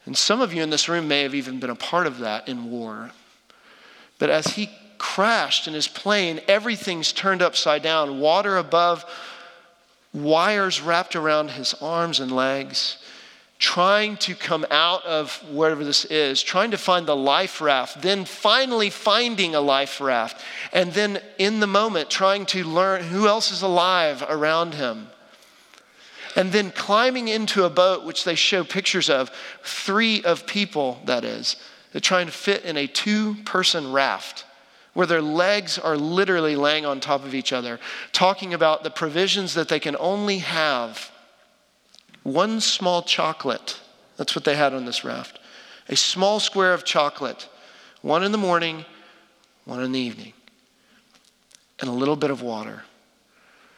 And 0.06 0.18
some 0.18 0.42
of 0.42 0.54
you 0.54 0.62
in 0.62 0.70
this 0.70 0.88
room 0.88 1.08
may 1.08 1.24
have 1.24 1.36
even 1.36 1.60
been 1.60 1.70
a 1.70 1.76
part 1.76 2.08
of 2.08 2.20
that 2.20 2.48
in 2.48 2.70
war. 2.70 3.12
But 4.18 4.30
as 4.30 4.48
he 4.48 4.70
crashed 4.98 5.68
in 5.68 5.74
his 5.74 5.88
plane, 5.88 6.42
everything's 6.48 7.12
turned 7.12 7.42
upside 7.42 7.82
down. 7.82 8.20
Water 8.20 8.58
above, 8.58 9.06
wires 10.14 10.82
wrapped 10.82 11.16
around 11.16 11.52
his 11.52 11.74
arms 11.76 12.20
and 12.20 12.32
legs 12.32 12.98
trying 13.60 14.16
to 14.16 14.34
come 14.34 14.66
out 14.72 15.06
of 15.06 15.36
wherever 15.52 15.84
this 15.84 16.06
is, 16.06 16.42
trying 16.42 16.72
to 16.72 16.78
find 16.78 17.06
the 17.06 17.16
life 17.16 17.60
raft, 17.60 18.02
then 18.02 18.24
finally 18.24 18.90
finding 18.90 19.54
a 19.54 19.60
life 19.60 20.00
raft, 20.00 20.42
and 20.72 20.94
then 20.94 21.22
in 21.38 21.60
the 21.60 21.68
moment 21.68 22.10
trying 22.10 22.46
to 22.46 22.64
learn 22.64 23.04
who 23.04 23.28
else 23.28 23.52
is 23.52 23.62
alive 23.62 24.24
around 24.30 24.76
him. 24.76 25.10
And 26.38 26.54
then 26.54 26.72
climbing 26.72 27.28
into 27.28 27.66
a 27.66 27.70
boat, 27.70 28.06
which 28.06 28.24
they 28.24 28.36
show 28.36 28.64
pictures 28.64 29.10
of, 29.10 29.30
three 29.62 30.24
of 30.24 30.48
people, 30.48 31.02
that 31.04 31.26
is, 31.26 31.58
they're 31.92 32.00
trying 32.00 32.28
to 32.28 32.32
fit 32.32 32.64
in 32.64 32.78
a 32.78 32.88
two 32.88 33.36
person 33.44 33.92
raft 33.92 34.46
where 34.94 35.08
their 35.08 35.22
legs 35.22 35.78
are 35.78 35.98
literally 35.98 36.56
laying 36.56 36.86
on 36.86 37.00
top 37.00 37.26
of 37.26 37.36
each 37.36 37.52
other, 37.52 37.80
talking 38.14 38.54
about 38.54 38.84
the 38.84 38.90
provisions 38.90 39.54
that 39.54 39.68
they 39.68 39.80
can 39.80 39.98
only 40.00 40.38
have 40.38 41.12
one 42.24 42.62
small 42.62 43.02
chocolate. 43.02 43.80
That's 44.18 44.36
what 44.36 44.46
they 44.46 44.56
had 44.56 44.74
on 44.74 44.86
this 44.86 45.04
raft. 45.04 45.40
A 45.88 45.96
small 45.96 46.40
square 46.40 46.74
of 46.74 46.84
chocolate, 46.84 47.48
one 48.02 48.24
in 48.24 48.32
the 48.32 48.38
morning, 48.38 48.86
one 49.66 49.84
in 49.84 49.92
the 49.92 50.00
evening, 50.00 50.34
and 51.80 51.90
a 51.90 51.94
little 51.94 52.16
bit 52.16 52.32
of 52.32 52.42
water. 52.42 52.84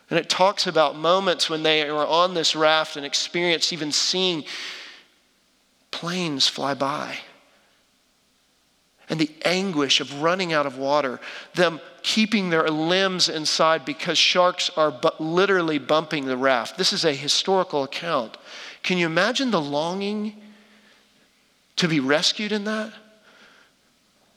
And 0.09 0.19
it 0.19 0.29
talks 0.29 0.67
about 0.67 0.97
moments 0.97 1.49
when 1.49 1.63
they 1.63 1.89
were 1.89 2.05
on 2.05 2.33
this 2.33 2.55
raft 2.55 2.97
and 2.97 3.05
experienced 3.05 3.71
even 3.71 3.91
seeing 3.91 4.43
planes 5.91 6.47
fly 6.47 6.73
by 6.73 7.17
and 9.11 9.19
the 9.19 9.29
anguish 9.43 9.99
of 9.99 10.21
running 10.21 10.53
out 10.53 10.65
of 10.65 10.77
water, 10.77 11.19
them 11.53 11.81
keeping 12.03 12.49
their 12.49 12.67
limbs 12.69 13.29
inside 13.29 13.85
because 13.85 14.17
sharks 14.17 14.69
are 14.75 14.91
bu- 14.91 15.09
literally 15.19 15.79
bumping 15.79 16.25
the 16.25 16.37
raft. 16.37 16.77
This 16.77 16.93
is 16.93 17.05
a 17.05 17.13
historical 17.13 17.83
account. 17.83 18.37
Can 18.83 18.97
you 18.97 19.05
imagine 19.05 19.51
the 19.51 19.61
longing 19.61 20.35
to 21.75 21.87
be 21.87 21.99
rescued 21.99 22.51
in 22.51 22.63
that? 22.65 22.93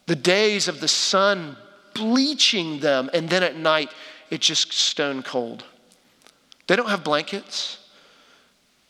The 0.06 0.16
days 0.16 0.68
of 0.68 0.80
the 0.80 0.88
sun 0.88 1.56
bleaching 1.94 2.80
them, 2.80 3.08
and 3.14 3.28
then 3.28 3.42
at 3.42 3.56
night 3.56 3.90
it's 4.30 4.46
just 4.46 4.72
stone 4.72 5.22
cold. 5.22 5.64
They 6.66 6.76
don't 6.76 6.88
have 6.88 7.04
blankets. 7.04 7.78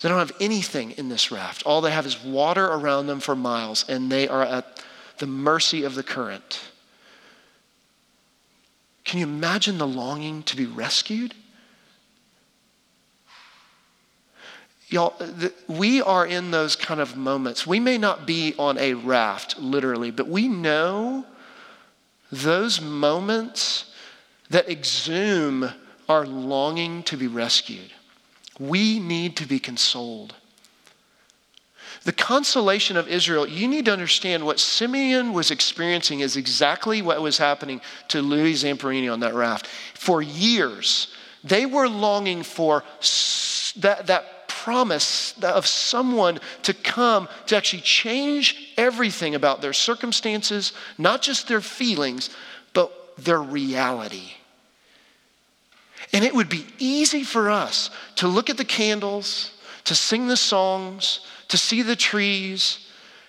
They 0.01 0.09
don't 0.09 0.19
have 0.19 0.33
anything 0.41 0.93
in 0.93 1.09
this 1.09 1.31
raft. 1.31 1.63
All 1.65 1.81
they 1.81 1.91
have 1.91 2.07
is 2.07 2.23
water 2.23 2.67
around 2.67 3.07
them 3.07 3.21
for 3.21 3.37
miles, 3.37 3.85
and 3.89 4.11
they 4.11 4.29
are 4.29 4.43
at 4.43 4.85
the 5.19 5.27
mercy 5.27 5.85
of 5.85 5.95
the 5.95 6.03
current. 6.03 6.61
Can 9.05 9.21
you 9.21 9.27
imagine 9.27 9.79
the 9.79 9.87
longing 9.87 10.43
to 10.45 10.57
be 10.57 10.67
rescued? 10.67 11.35
Y'all, 14.89 15.15
we 15.67 16.03
are 16.03 16.27
in 16.27 16.51
those 16.51 16.77
kind 16.77 17.01
of 17.01 17.17
moments. 17.17 17.67
We 17.67 17.81
may 17.81 17.99
not 17.99 18.27
be 18.27 18.55
on 18.59 18.79
a 18.79 18.95
raft, 18.95 19.59
literally, 19.59 20.11
but 20.11 20.29
we 20.29 20.47
know 20.49 21.25
those 22.31 22.81
moments 22.81 23.93
that 24.51 24.69
exhume 24.69 25.71
our 26.09 26.27
longing 26.27 27.03
to 27.05 27.17
be 27.17 27.27
rescued. 27.27 27.93
We 28.59 29.01
need 29.01 29.37
to 29.39 29.47
be 29.47 29.59
consoled. 29.59 30.35
The 32.05 32.13
consolation 32.13 32.99
of 32.99 33.09
Israel, 33.09 33.47
you 33.47 33.67
need 33.67 33.87
to 33.87 33.93
understand 33.93 34.45
what 34.45 34.61
Simeon 34.61 35.33
was 35.33 35.51
experiencing 35.51 36.21
is 36.21 36.37
exactly 36.37 37.01
what 37.01 37.23
was 37.23 37.39
happening 37.39 37.81
to 38.09 38.21
Louis 38.21 38.63
Zamperini 38.63 39.11
on 39.11 39.21
that 39.21 39.33
raft. 39.33 39.67
For 39.95 40.21
years, 40.21 41.09
they 41.43 41.65
were 41.65 41.89
longing 41.89 42.43
for 42.43 42.85
that, 43.77 44.07
that 44.07 44.49
promise 44.49 45.35
of 45.43 45.67
someone 45.67 46.41
to 46.63 46.75
come 46.75 47.29
to 47.47 47.57
actually 47.57 47.83
change 47.83 48.73
everything 48.77 49.35
about 49.35 49.63
their 49.63 49.73
circumstances, 49.73 50.73
not 50.99 51.23
just 51.23 51.49
their 51.49 51.61
feelings, 51.63 52.29
but 52.75 53.15
their 53.17 53.43
reality. 53.43 54.33
And 56.13 56.23
it 56.23 56.35
would 56.35 56.51
be 56.51 56.67
easy 56.79 57.25
for 57.25 57.51
us 57.51 57.89
to 58.17 58.29
look 58.29 58.51
at 58.51 58.59
the 58.59 58.65
candles, 58.65 59.51
to 59.85 59.95
sing 59.95 60.29
the 60.29 60.37
songs, 60.37 61.21
to 61.49 61.57
see 61.57 61.83
the 61.83 61.97
trees, 61.97 62.79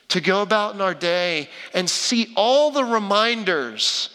to 0.10 0.22
go 0.22 0.42
about 0.42 0.76
in 0.76 0.82
our 0.82 0.94
day 0.94 1.50
and 1.74 1.90
see 1.90 2.34
all 2.36 2.72
the 2.72 2.84
reminders 2.84 4.10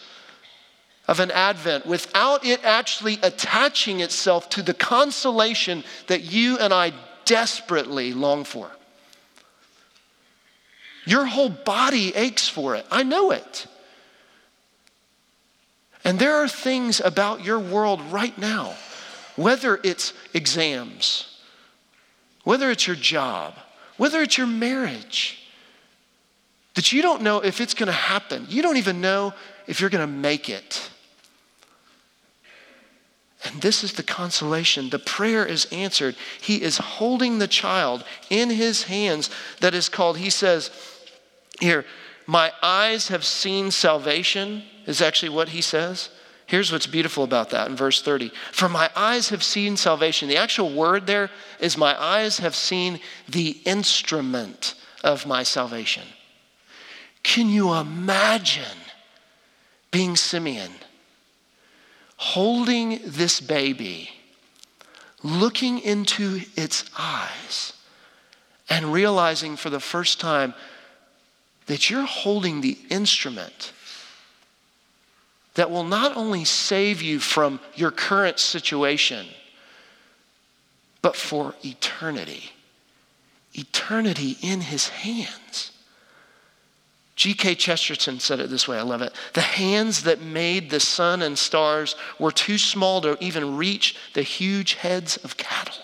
of 1.07 1.19
an 1.19 1.31
Advent 1.31 1.85
without 1.85 2.45
it 2.45 2.63
actually 2.63 3.19
attaching 3.21 3.99
itself 3.99 4.49
to 4.49 4.61
the 4.61 4.73
consolation 4.73 5.83
that 6.07 6.21
you 6.21 6.57
and 6.57 6.73
I 6.73 6.93
desperately 7.25 8.13
long 8.13 8.43
for. 8.43 8.71
Your 11.05 11.25
whole 11.25 11.49
body 11.49 12.15
aches 12.15 12.47
for 12.47 12.75
it. 12.75 12.85
I 12.91 13.03
know 13.03 13.31
it. 13.31 13.67
And 16.03 16.17
there 16.17 16.37
are 16.37 16.47
things 16.47 16.99
about 16.99 17.43
your 17.43 17.59
world 17.59 18.01
right 18.11 18.35
now, 18.37 18.75
whether 19.35 19.79
it's 19.83 20.13
exams, 20.33 21.37
whether 22.43 22.71
it's 22.71 22.87
your 22.87 22.95
job, 22.95 23.53
whether 24.01 24.19
it's 24.23 24.35
your 24.35 24.47
marriage, 24.47 25.37
that 26.73 26.91
you 26.91 27.03
don't 27.03 27.21
know 27.21 27.39
if 27.39 27.61
it's 27.61 27.75
going 27.75 27.85
to 27.85 27.93
happen. 27.93 28.47
You 28.49 28.63
don't 28.63 28.77
even 28.77 28.99
know 28.99 29.31
if 29.67 29.79
you're 29.79 29.91
going 29.91 30.01
to 30.01 30.11
make 30.11 30.49
it. 30.49 30.89
And 33.45 33.61
this 33.61 33.83
is 33.83 33.93
the 33.93 34.01
consolation. 34.01 34.89
The 34.89 34.97
prayer 34.97 35.45
is 35.45 35.67
answered. 35.71 36.15
He 36.41 36.63
is 36.63 36.79
holding 36.79 37.37
the 37.37 37.47
child 37.47 38.03
in 38.31 38.49
his 38.49 38.85
hands 38.85 39.29
that 39.59 39.75
is 39.75 39.87
called, 39.87 40.17
he 40.17 40.31
says 40.31 40.71
here, 41.59 41.85
my 42.25 42.51
eyes 42.63 43.09
have 43.09 43.23
seen 43.23 43.69
salvation, 43.69 44.63
is 44.87 44.99
actually 44.99 45.29
what 45.29 45.49
he 45.49 45.61
says. 45.61 46.09
Here's 46.51 46.69
what's 46.69 46.85
beautiful 46.85 47.23
about 47.23 47.51
that 47.51 47.69
in 47.69 47.77
verse 47.77 48.01
30. 48.01 48.29
For 48.51 48.67
my 48.67 48.89
eyes 48.93 49.29
have 49.29 49.41
seen 49.41 49.77
salvation. 49.77 50.27
The 50.27 50.35
actual 50.35 50.69
word 50.69 51.07
there 51.07 51.29
is 51.61 51.77
my 51.77 51.97
eyes 51.97 52.39
have 52.39 52.57
seen 52.57 52.99
the 53.29 53.51
instrument 53.63 54.75
of 55.01 55.25
my 55.25 55.43
salvation. 55.43 56.03
Can 57.23 57.47
you 57.47 57.73
imagine 57.73 58.65
being 59.91 60.17
Simeon, 60.17 60.73
holding 62.17 62.99
this 63.05 63.39
baby, 63.39 64.09
looking 65.23 65.79
into 65.79 66.41
its 66.57 66.83
eyes, 66.99 67.71
and 68.69 68.91
realizing 68.91 69.55
for 69.55 69.69
the 69.69 69.79
first 69.79 70.19
time 70.19 70.53
that 71.67 71.89
you're 71.89 72.03
holding 72.03 72.59
the 72.59 72.77
instrument 72.89 73.71
that 75.55 75.69
will 75.69 75.83
not 75.83 76.15
only 76.15 76.45
save 76.45 77.01
you 77.01 77.19
from 77.19 77.59
your 77.75 77.91
current 77.91 78.39
situation, 78.39 79.27
but 81.01 81.15
for 81.15 81.55
eternity. 81.63 82.51
Eternity 83.53 84.37
in 84.41 84.61
his 84.61 84.87
hands. 84.89 85.71
G.K. 87.15 87.55
Chesterton 87.55 88.19
said 88.19 88.39
it 88.39 88.49
this 88.49 88.67
way, 88.67 88.79
I 88.79 88.81
love 88.81 89.01
it. 89.01 89.13
The 89.33 89.41
hands 89.41 90.03
that 90.03 90.21
made 90.21 90.69
the 90.69 90.79
sun 90.79 91.21
and 91.21 91.37
stars 91.37 91.95
were 92.17 92.31
too 92.31 92.57
small 92.57 93.01
to 93.01 93.17
even 93.23 93.57
reach 93.57 93.95
the 94.13 94.23
huge 94.23 94.75
heads 94.75 95.17
of 95.17 95.37
cattle. 95.37 95.83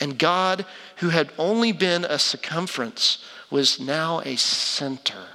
And 0.00 0.18
God, 0.18 0.64
who 0.96 1.10
had 1.10 1.30
only 1.38 1.72
been 1.72 2.04
a 2.04 2.18
circumference, 2.18 3.24
was 3.50 3.78
now 3.78 4.20
a 4.20 4.36
center, 4.36 5.26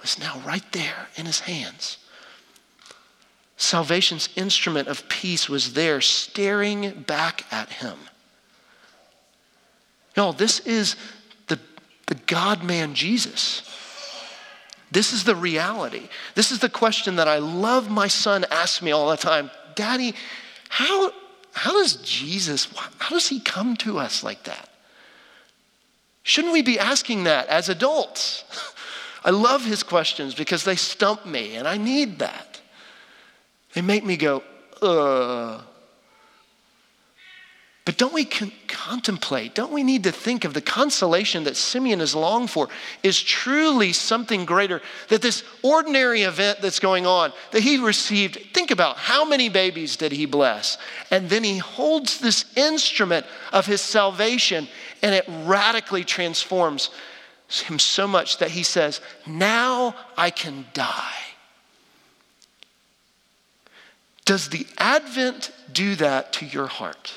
was 0.00 0.18
now 0.18 0.40
right 0.46 0.64
there 0.72 1.08
in 1.16 1.26
his 1.26 1.40
hands. 1.40 1.98
Salvation's 3.56 4.28
instrument 4.36 4.88
of 4.88 5.08
peace 5.08 5.48
was 5.48 5.72
there, 5.72 6.00
staring 6.00 7.02
back 7.02 7.44
at 7.50 7.68
him. 7.68 7.98
No, 10.16 10.32
this 10.32 10.60
is 10.60 10.96
the, 11.48 11.58
the 12.06 12.14
God 12.26 12.62
man 12.62 12.94
Jesus. 12.94 13.62
This 14.90 15.12
is 15.12 15.24
the 15.24 15.36
reality. 15.36 16.08
This 16.34 16.50
is 16.50 16.60
the 16.60 16.68
question 16.68 17.16
that 17.16 17.28
I 17.28 17.38
love 17.38 17.90
my 17.90 18.08
son 18.08 18.46
asks 18.50 18.80
me 18.80 18.92
all 18.92 19.10
the 19.10 19.16
time 19.16 19.50
Daddy, 19.74 20.14
how, 20.68 21.12
how 21.52 21.72
does 21.72 21.96
Jesus, 21.96 22.68
how 22.98 23.10
does 23.10 23.28
he 23.28 23.40
come 23.40 23.76
to 23.78 23.98
us 23.98 24.22
like 24.22 24.44
that? 24.44 24.68
Shouldn't 26.22 26.52
we 26.52 26.62
be 26.62 26.78
asking 26.78 27.24
that 27.24 27.48
as 27.48 27.68
adults? 27.68 28.44
I 29.24 29.30
love 29.30 29.64
his 29.64 29.82
questions 29.82 30.34
because 30.34 30.64
they 30.64 30.76
stump 30.76 31.26
me, 31.26 31.56
and 31.56 31.66
I 31.66 31.76
need 31.76 32.18
that. 32.20 32.60
They 33.74 33.82
make 33.82 34.04
me 34.04 34.16
go, 34.16 34.42
uh. 34.82 35.62
But 37.88 37.96
don't 37.96 38.12
we 38.12 38.26
con- 38.26 38.52
contemplate, 38.66 39.54
don't 39.54 39.72
we 39.72 39.82
need 39.82 40.04
to 40.04 40.12
think 40.12 40.44
of 40.44 40.52
the 40.52 40.60
consolation 40.60 41.44
that 41.44 41.56
Simeon 41.56 42.02
is 42.02 42.14
longed 42.14 42.50
for 42.50 42.68
is 43.02 43.18
truly 43.18 43.94
something 43.94 44.44
greater? 44.44 44.82
That 45.08 45.22
this 45.22 45.42
ordinary 45.62 46.20
event 46.20 46.60
that's 46.60 46.80
going 46.80 47.06
on, 47.06 47.32
that 47.52 47.62
he 47.62 47.78
received, 47.78 48.38
think 48.52 48.70
about 48.70 48.98
how 48.98 49.24
many 49.24 49.48
babies 49.48 49.96
did 49.96 50.12
he 50.12 50.26
bless? 50.26 50.76
And 51.10 51.30
then 51.30 51.42
he 51.42 51.56
holds 51.56 52.18
this 52.18 52.44
instrument 52.58 53.24
of 53.54 53.64
his 53.64 53.80
salvation 53.80 54.68
and 55.00 55.14
it 55.14 55.24
radically 55.46 56.04
transforms 56.04 56.90
him 57.48 57.78
so 57.78 58.06
much 58.06 58.38
that 58.38 58.50
he 58.50 58.62
says, 58.62 59.00
Now 59.26 59.94
I 60.16 60.30
can 60.30 60.66
die. 60.74 61.14
Does 64.24 64.50
the 64.50 64.66
Advent 64.76 65.52
do 65.72 65.94
that 65.96 66.34
to 66.34 66.46
your 66.46 66.66
heart? 66.66 67.14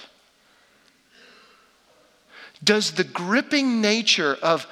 Does 2.63 2.91
the 2.91 3.04
gripping 3.04 3.82
nature 3.82 4.38
of 4.41 4.65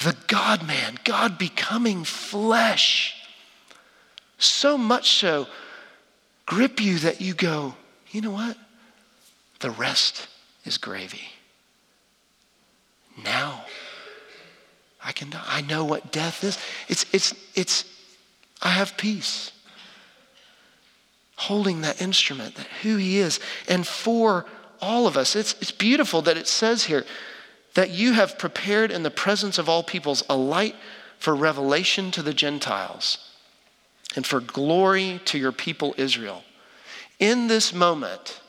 the 0.00 0.16
God 0.26 0.66
man, 0.66 0.98
God 1.04 1.38
becoming 1.38 2.04
flesh, 2.04 3.14
so 4.36 4.76
much 4.76 5.12
so 5.12 5.46
grip 6.44 6.80
you 6.80 6.98
that 6.98 7.20
you 7.20 7.32
go, 7.32 7.74
you 8.10 8.20
know 8.20 8.32
what? 8.32 8.56
The 9.60 9.70
rest 9.70 10.28
is 10.64 10.76
gravy. 10.76 11.28
Now 13.24 13.64
I 15.04 15.12
can 15.12 15.34
I 15.46 15.62
know 15.62 15.84
what 15.84 16.12
death 16.12 16.44
is. 16.44 16.58
It's 16.88 17.06
it's 17.12 17.34
it's 17.54 17.84
I 18.60 18.70
have 18.70 18.96
peace. 18.96 19.52
Holding 21.36 21.80
that 21.80 22.00
instrument, 22.00 22.54
that 22.54 22.66
who 22.82 22.96
he 22.96 23.18
is, 23.18 23.40
and 23.68 23.86
for 23.86 24.46
all 24.80 25.06
of 25.06 25.16
us. 25.16 25.34
It's, 25.34 25.54
it's 25.60 25.72
beautiful 25.72 26.22
that 26.22 26.36
it 26.36 26.46
says 26.46 26.84
here 26.84 27.04
that 27.74 27.90
you 27.90 28.12
have 28.12 28.38
prepared 28.38 28.90
in 28.90 29.02
the 29.02 29.10
presence 29.10 29.58
of 29.58 29.68
all 29.68 29.82
peoples 29.82 30.22
a 30.28 30.36
light 30.36 30.76
for 31.18 31.34
revelation 31.34 32.10
to 32.10 32.22
the 32.22 32.34
Gentiles 32.34 33.30
and 34.14 34.26
for 34.26 34.40
glory 34.40 35.20
to 35.24 35.38
your 35.38 35.52
people 35.52 35.94
Israel. 35.96 36.44
In 37.18 37.46
this 37.46 37.72
moment, 37.72 38.41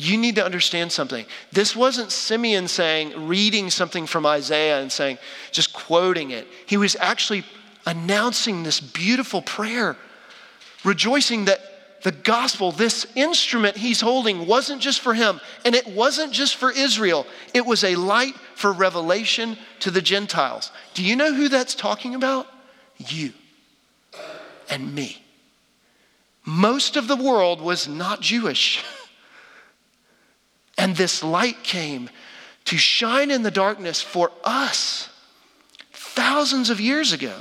you 0.00 0.16
need 0.16 0.36
to 0.36 0.44
understand 0.44 0.90
something. 0.90 1.26
This 1.52 1.76
wasn't 1.76 2.10
Simeon 2.10 2.68
saying, 2.68 3.28
reading 3.28 3.68
something 3.68 4.06
from 4.06 4.24
Isaiah 4.24 4.80
and 4.80 4.90
saying, 4.90 5.18
just 5.52 5.74
quoting 5.74 6.30
it. 6.30 6.48
He 6.64 6.78
was 6.78 6.96
actually 6.98 7.44
announcing 7.84 8.62
this 8.62 8.80
beautiful 8.80 9.42
prayer, 9.42 9.98
rejoicing 10.84 11.44
that 11.44 11.60
the 12.02 12.12
gospel, 12.12 12.72
this 12.72 13.06
instrument 13.14 13.76
he's 13.76 14.00
holding, 14.00 14.46
wasn't 14.46 14.80
just 14.80 15.00
for 15.00 15.12
him, 15.12 15.38
and 15.66 15.74
it 15.74 15.86
wasn't 15.88 16.32
just 16.32 16.56
for 16.56 16.70
Israel. 16.72 17.26
It 17.52 17.66
was 17.66 17.84
a 17.84 17.94
light 17.96 18.34
for 18.54 18.72
revelation 18.72 19.58
to 19.80 19.90
the 19.90 20.00
Gentiles. 20.00 20.72
Do 20.94 21.04
you 21.04 21.14
know 21.14 21.34
who 21.34 21.50
that's 21.50 21.74
talking 21.74 22.14
about? 22.14 22.46
You 22.96 23.34
and 24.70 24.94
me. 24.94 25.22
Most 26.46 26.96
of 26.96 27.06
the 27.06 27.16
world 27.16 27.60
was 27.60 27.86
not 27.86 28.22
Jewish. 28.22 28.82
And 30.80 30.96
this 30.96 31.22
light 31.22 31.62
came 31.62 32.08
to 32.64 32.78
shine 32.78 33.30
in 33.30 33.42
the 33.42 33.50
darkness 33.50 34.00
for 34.00 34.32
us 34.42 35.10
thousands 35.92 36.70
of 36.70 36.80
years 36.80 37.12
ago 37.12 37.34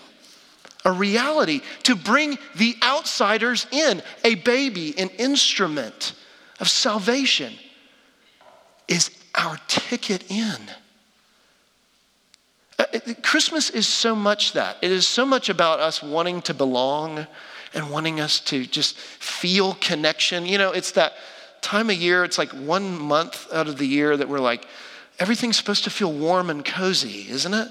a 0.86 0.92
reality, 0.92 1.62
to 1.84 1.96
bring 1.96 2.38
the 2.56 2.76
outsiders 2.84 3.68
in. 3.72 4.02
A 4.24 4.36
baby, 4.36 4.98
an 4.98 5.10
instrument 5.10 6.14
of 6.60 6.70
salvation, 6.70 7.54
is 8.88 9.12
our 9.36 9.58
ticket 9.68 10.30
in. 10.32 10.58
Uh, 12.78 12.86
Christmas 13.22 13.70
is 13.70 13.88
so 13.88 14.16
much 14.16 14.54
that. 14.54 14.78
It 14.82 14.92
is 14.92 15.06
so 15.06 15.26
much 15.26 15.50
about 15.50 15.80
us 15.80 16.02
wanting 16.02 16.42
to 16.44 16.54
belong 16.54 17.28
and 17.74 17.92
wanting 17.92 18.20
us 18.20 18.40
to 18.42 18.66
just 18.66 18.98
feel 18.98 19.74
connection. 19.76 20.46
You 20.46 20.58
know, 20.58 20.72
it's 20.72 20.94
that 20.94 21.14
time 21.62 21.90
of 21.90 21.96
year, 21.96 22.24
it's 22.24 22.38
like 22.38 22.52
one 22.52 22.98
month 23.00 23.48
out 23.54 23.68
of 23.68 23.78
the 23.78 23.86
year 23.86 24.16
that 24.16 24.28
we're 24.28 24.40
like, 24.40 24.66
everything's 25.20 25.58
supposed 25.58 25.84
to 25.84 25.90
feel 25.90 26.12
warm 26.12 26.50
and 26.50 26.64
cozy, 26.64 27.28
isn't 27.30 27.54
it? 27.54 27.68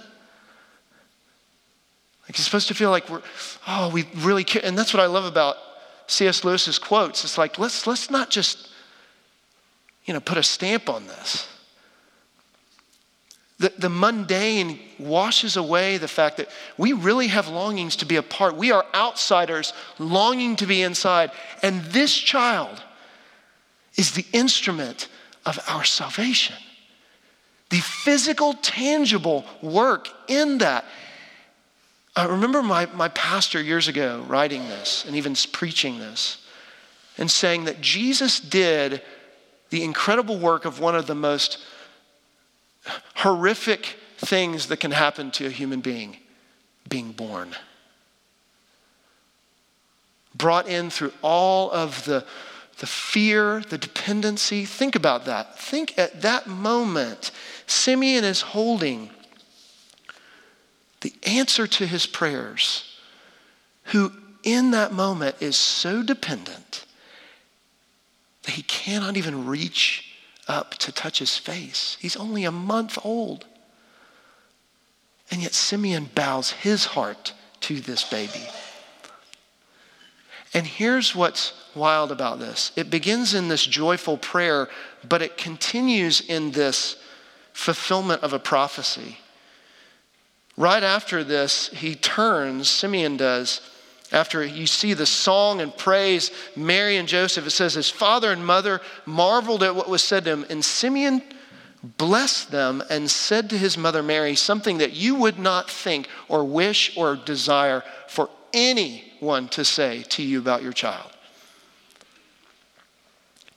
Like 2.29 2.37
you're 2.37 2.44
supposed 2.44 2.68
to 2.68 2.74
feel 2.74 2.90
like 2.90 3.09
we're, 3.09 3.22
oh, 3.66 3.90
we 3.90 4.05
really 4.16 4.44
care. 4.44 4.62
And 4.64 4.77
that's 4.77 4.92
what 4.92 5.03
I 5.03 5.07
love 5.07 5.24
about 5.24 5.57
C.S. 6.09 6.44
Lewis's 6.44 6.79
quotes. 6.79 7.24
It's 7.24 7.38
like, 7.38 7.59
let's, 7.59 7.87
let's 7.87 8.11
not 8.11 8.29
just, 8.29 8.68
you 10.05 10.12
know, 10.12 10.20
put 10.20 10.37
a 10.37 10.42
stamp 10.42 10.90
on 10.90 11.07
this. 11.07 11.48
The, 13.59 13.72
the 13.77 13.88
mundane 13.88 14.79
washes 14.98 15.57
away 15.57 15.96
the 15.96 16.07
fact 16.07 16.37
that 16.37 16.48
we 16.77 16.92
really 16.92 17.27
have 17.29 17.48
longings 17.48 17.96
to 17.96 18.07
be 18.07 18.16
apart. 18.16 18.57
We 18.57 18.72
are 18.72 18.87
outsiders 18.94 19.72
longing 19.98 20.57
to 20.57 20.66
be 20.66 20.83
inside. 20.83 21.33
And 21.62 21.83
this 21.87 22.14
child 22.14 22.83
is 23.99 24.13
the 24.13 24.25
instrument 24.33 25.09
of 25.45 25.59
our 25.69 25.85
salvation. 25.85 26.57
The 27.69 27.81
physical, 27.81 28.55
tangible 28.55 29.45
work 29.61 30.09
in 30.27 30.59
that. 30.59 30.87
I 32.17 32.25
remember 32.25 32.63
my, 32.63 32.87
my 32.87 33.09
pastor 33.09 33.61
years 33.61 33.89
ago 33.89 34.25
writing 34.27 34.63
this 34.69 35.05
and 35.05 35.15
even 35.15 35.37
preaching 35.53 35.99
this 35.99 36.39
and 37.19 37.31
saying 37.31 37.65
that 37.65 37.83
Jesus 37.83 38.41
did 38.41 39.03
the 39.69 39.85
incredible 39.85 40.39
work 40.39 40.65
of 40.65 40.81
one 40.81 40.95
of 40.97 41.07
the 41.07 41.15
most 41.15 41.59
horrific 43.17 43.97
things 44.17 44.69
that 44.69 44.79
can 44.79 44.93
happen 44.93 45.31
to 45.33 45.47
a 45.47 45.51
human 45.51 45.81
being 45.81 46.17
being 46.89 47.13
born. 47.13 47.55
Brought 50.35 50.69
in 50.69 50.91
through 50.91 51.13
all 51.23 51.71
of 51.71 52.05
the, 52.05 52.25
the 52.79 52.87
fear, 52.87 53.61
the 53.69 53.79
dependency. 53.79 54.64
Think 54.64 54.95
about 54.95 55.25
that. 55.25 55.59
Think 55.59 55.99
at 55.99 56.23
that 56.23 56.47
moment, 56.47 57.31
Simeon 57.67 58.25
is 58.25 58.41
holding 58.41 59.11
the 61.01 61.12
answer 61.25 61.67
to 61.67 61.87
his 61.87 62.07
prayers, 62.07 62.99
who 63.85 64.12
in 64.43 64.71
that 64.73 64.93
moment 64.93 65.37
is 65.41 65.57
so 65.57 66.03
dependent 66.03 66.85
that 68.43 68.53
he 68.53 68.62
cannot 68.62 69.17
even 69.17 69.47
reach 69.47 70.14
up 70.47 70.75
to 70.77 70.91
touch 70.91 71.19
his 71.19 71.37
face. 71.37 71.97
He's 72.01 72.17
only 72.17 72.45
a 72.45 72.53
month 72.53 72.99
old. 73.05 73.45
And 75.31 75.43
yet 75.43 75.53
Simeon 75.53 76.09
bows 76.14 76.53
his 76.53 76.87
heart 76.87 77.35
to 77.61 77.81
this 77.81 78.05
baby. 78.05 78.47
And 80.55 80.67
here's 80.67 81.15
what's 81.15 81.53
wild 81.75 82.11
about 82.11 82.39
this 82.39 82.73
it 82.77 82.91
begins 82.91 83.35
in 83.35 83.49
this 83.49 83.65
joyful 83.65 84.17
prayer, 84.17 84.69
but 85.09 85.23
it 85.23 85.37
continues 85.37 86.21
in 86.21 86.53
this 86.53 86.97
fulfillment 87.53 88.23
of 88.23 88.33
a 88.33 88.39
prophecy. 88.39 89.19
Right 90.57 90.83
after 90.83 91.23
this, 91.23 91.69
he 91.69 91.95
turns, 91.95 92.69
Simeon 92.69 93.17
does, 93.17 93.61
after 94.11 94.45
you 94.45 94.67
see 94.67 94.95
the 94.95 95.07
song 95.07 95.61
and 95.61 95.77
praise 95.77 96.31
Mary 96.57 96.97
and 96.97 97.07
Joseph, 97.07 97.47
it 97.47 97.51
says, 97.51 97.75
His 97.75 97.91
father 97.91 98.33
and 98.33 98.45
mother 98.45 98.81
marveled 99.05 99.63
at 99.63 99.75
what 99.75 99.89
was 99.89 100.03
said 100.03 100.25
to 100.25 100.31
him. 100.31 100.47
And 100.49 100.65
Simeon 100.65 101.23
blessed 101.83 102.51
them 102.51 102.83
and 102.91 103.11
said 103.11 103.51
to 103.51 103.59
his 103.59 103.77
mother 103.77 104.03
Mary 104.03 104.35
something 104.35 104.79
that 104.79 104.95
you 104.95 105.15
would 105.15 105.39
not 105.39 105.71
think 105.71 106.09
or 106.29 106.43
wish 106.43 106.97
or 106.97 107.17
desire 107.17 107.85
for 108.09 108.31
anyone 109.18 109.48
to 109.48 109.64
say 109.64 110.02
to 110.04 110.22
you 110.22 110.38
about 110.38 110.62
your 110.62 110.72
child. 110.72 111.11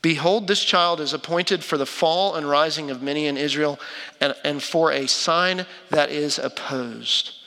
Behold, 0.01 0.47
this 0.47 0.63
child 0.63 0.99
is 0.99 1.13
appointed 1.13 1.63
for 1.63 1.77
the 1.77 1.85
fall 1.85 2.35
and 2.35 2.49
rising 2.49 2.89
of 2.89 3.03
many 3.03 3.27
in 3.27 3.37
Israel, 3.37 3.79
and, 4.19 4.33
and 4.43 4.63
for 4.63 4.91
a 4.91 5.07
sign 5.07 5.65
that 5.91 6.09
is 6.09 6.39
opposed 6.39 7.41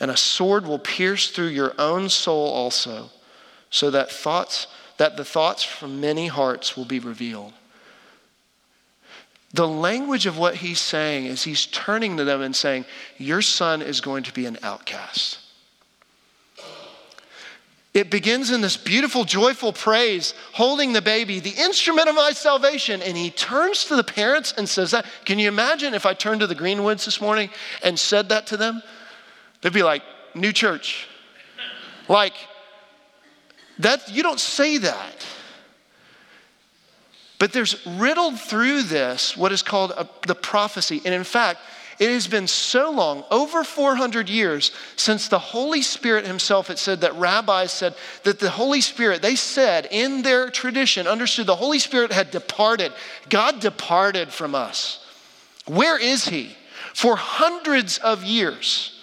and 0.00 0.10
a 0.10 0.16
sword 0.16 0.66
will 0.66 0.78
pierce 0.78 1.28
through 1.28 1.48
your 1.48 1.74
own 1.78 2.08
soul 2.08 2.48
also, 2.48 3.10
so 3.68 3.90
that 3.90 4.10
thoughts 4.10 4.66
that 4.96 5.16
the 5.16 5.24
thoughts 5.24 5.62
from 5.62 6.00
many 6.00 6.26
hearts 6.26 6.76
will 6.76 6.84
be 6.84 6.98
revealed. 6.98 7.52
The 9.52 9.68
language 9.68 10.26
of 10.26 10.38
what 10.38 10.56
he's 10.56 10.80
saying 10.80 11.26
is 11.26 11.42
he's 11.42 11.66
turning 11.66 12.16
to 12.16 12.24
them 12.24 12.42
and 12.42 12.54
saying, 12.54 12.84
Your 13.16 13.42
son 13.42 13.82
is 13.82 14.00
going 14.00 14.24
to 14.24 14.32
be 14.32 14.46
an 14.46 14.58
outcast. 14.62 15.38
It 17.92 18.10
begins 18.10 18.52
in 18.52 18.60
this 18.60 18.76
beautiful, 18.76 19.24
joyful 19.24 19.72
praise, 19.72 20.34
holding 20.52 20.92
the 20.92 21.02
baby, 21.02 21.40
the 21.40 21.50
instrument 21.50 22.08
of 22.08 22.14
my 22.14 22.30
salvation. 22.30 23.02
And 23.02 23.16
he 23.16 23.30
turns 23.30 23.84
to 23.86 23.96
the 23.96 24.04
parents 24.04 24.54
and 24.56 24.68
says 24.68 24.92
that. 24.92 25.06
Can 25.24 25.40
you 25.40 25.48
imagine 25.48 25.92
if 25.92 26.06
I 26.06 26.14
turned 26.14 26.40
to 26.40 26.46
the 26.46 26.54
Greenwoods 26.54 27.04
this 27.04 27.20
morning 27.20 27.50
and 27.82 27.98
said 27.98 28.28
that 28.28 28.46
to 28.48 28.56
them? 28.56 28.80
They'd 29.60 29.72
be 29.72 29.82
like, 29.82 30.02
new 30.34 30.52
church. 30.52 31.08
Like, 32.08 32.34
that 33.80 34.08
you 34.08 34.22
don't 34.22 34.40
say 34.40 34.78
that. 34.78 35.26
But 37.40 37.52
there's 37.52 37.84
riddled 37.86 38.38
through 38.38 38.82
this 38.82 39.36
what 39.36 39.50
is 39.50 39.62
called 39.62 39.92
a, 39.92 40.08
the 40.28 40.34
prophecy. 40.34 41.00
And 41.04 41.14
in 41.14 41.24
fact, 41.24 41.60
it 42.00 42.10
has 42.10 42.26
been 42.26 42.46
so 42.46 42.90
long, 42.90 43.24
over 43.30 43.62
400 43.62 44.30
years, 44.30 44.72
since 44.96 45.28
the 45.28 45.38
Holy 45.38 45.82
Spirit 45.82 46.26
Himself, 46.26 46.70
it 46.70 46.78
said 46.78 47.02
that 47.02 47.14
rabbis 47.16 47.70
said 47.72 47.94
that 48.24 48.40
the 48.40 48.48
Holy 48.48 48.80
Spirit, 48.80 49.20
they 49.20 49.36
said 49.36 49.86
in 49.90 50.22
their 50.22 50.48
tradition, 50.48 51.06
understood 51.06 51.44
the 51.44 51.54
Holy 51.54 51.78
Spirit 51.78 52.10
had 52.10 52.30
departed. 52.30 52.92
God 53.28 53.60
departed 53.60 54.30
from 54.30 54.54
us. 54.54 55.06
Where 55.66 56.00
is 56.00 56.26
He? 56.26 56.56
For 56.94 57.16
hundreds 57.16 57.98
of 57.98 58.24
years. 58.24 58.98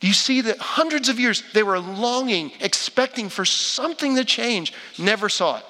You 0.00 0.14
see 0.14 0.40
that 0.40 0.58
hundreds 0.58 1.10
of 1.10 1.20
years 1.20 1.42
they 1.52 1.62
were 1.62 1.80
longing, 1.80 2.50
expecting 2.60 3.28
for 3.28 3.44
something 3.44 4.16
to 4.16 4.24
change, 4.24 4.72
never 4.98 5.28
saw 5.28 5.58
it. 5.58 5.64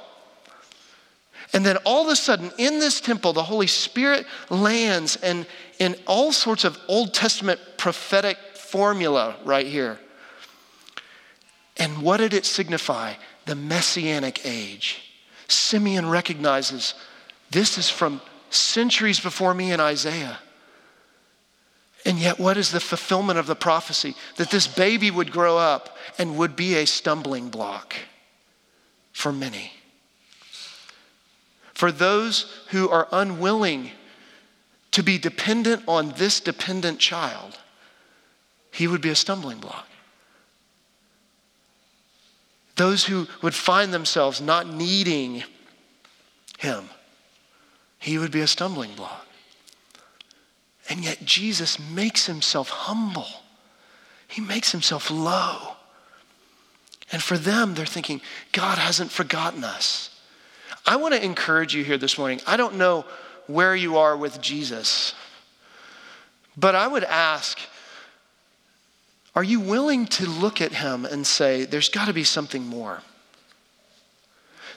And 1.53 1.65
then 1.65 1.79
all 1.79 2.03
of 2.05 2.09
a 2.09 2.17
sudden, 2.17 2.51
in 2.59 2.79
this 2.79 3.01
temple, 3.01 3.33
the 3.33 3.43
Holy 3.43 3.67
Spirit 3.67 4.27
lands 4.51 5.17
and 5.17 5.47
in 5.79 5.97
all 6.07 6.33
sorts 6.33 6.65
of 6.65 6.79
Old 6.89 7.15
Testament 7.15 7.59
prophetic 7.79 8.37
formula 8.55 9.37
right 9.45 9.67
here. 9.67 9.99
And 11.79 12.03
what 12.03 12.19
did 12.19 12.35
it 12.35 12.45
signify? 12.45 13.15
The 13.47 13.55
messianic 13.55 14.45
age. 14.45 15.01
Simeon 15.47 16.11
recognizes 16.11 16.95
this 17.51 17.79
is 17.79 17.89
from 17.89 18.21
centuries 18.51 19.21
before 19.21 19.55
me 19.55 19.73
in 19.73 19.81
Isaiah. 19.81 20.39
And 22.05 22.19
yet, 22.19 22.39
what 22.39 22.57
is 22.57 22.71
the 22.71 22.81
fulfillment 22.81 23.39
of 23.39 23.47
the 23.47 23.57
prophecy? 23.57 24.15
That 24.37 24.51
this 24.51 24.67
baby 24.67 25.11
would 25.11 25.31
grow 25.31 25.57
up 25.57 25.97
and 26.19 26.37
would 26.37 26.57
be 26.57 26.77
a 26.77 26.87
stumbling 26.87 27.49
block 27.49 27.95
for 29.13 29.33
many. 29.33 29.73
For 31.79 31.93
those 31.93 32.53
who 32.71 32.89
are 32.89 33.07
unwilling 33.13 33.93
to 34.91 35.01
be 35.01 35.17
dependent 35.17 35.85
on 35.87 36.13
this 36.17 36.41
dependent 36.41 36.99
child, 36.99 37.57
he 38.73 38.89
would 38.89 39.01
be 39.01 39.11
a 39.11 39.15
stumbling 39.15 39.59
block. 39.59 39.87
Those 42.75 43.05
who 43.05 43.29
would 43.43 43.55
find 43.55 43.95
themselves 43.95 44.41
not 44.41 44.67
needing 44.67 45.45
him, 46.59 46.91
he 48.01 48.19
would 48.19 48.33
be 48.33 48.41
a 48.41 48.49
stumbling 48.49 48.97
block. 48.97 49.29
And 50.89 51.05
yet 51.05 51.25
Jesus 51.25 51.79
makes 51.79 52.27
himself 52.27 52.71
humble. 52.71 53.29
He 54.27 54.41
makes 54.41 54.73
himself 54.73 55.13
low. 55.13 55.77
And 57.13 57.23
for 57.23 57.39
them, 57.39 57.77
they're 57.77 57.87
thinking, 57.87 58.21
God 58.51 58.79
hasn't 58.79 59.13
forgotten 59.13 59.63
us. 59.63 60.18
I 60.87 60.97
want 60.97 61.15
to 61.15 61.25
encourage 61.25 61.75
you 61.75 61.85
here 61.85 61.99
this 61.99 62.19
morning. 62.19 62.41
I 62.47 62.57
don't 62.57 62.77
know 62.77 63.05
where 63.47 63.75
you 63.75 63.99
are 63.99 64.17
with 64.17 64.41
Jesus, 64.41 65.15
but 66.57 66.75
I 66.75 66.87
would 66.87 67.05
ask, 67.05 67.59
are 69.35 69.45
you 69.45 69.61
willing 69.61 70.07
to 70.07 70.27
look 70.29 70.61
at 70.61 70.73
him 70.73 71.05
and 71.05 71.27
say, 71.27 71.65
there's 71.65 71.89
got 71.89 72.07
to 72.07 72.13
be 72.13 72.25
something 72.25 72.67
more? 72.67 73.03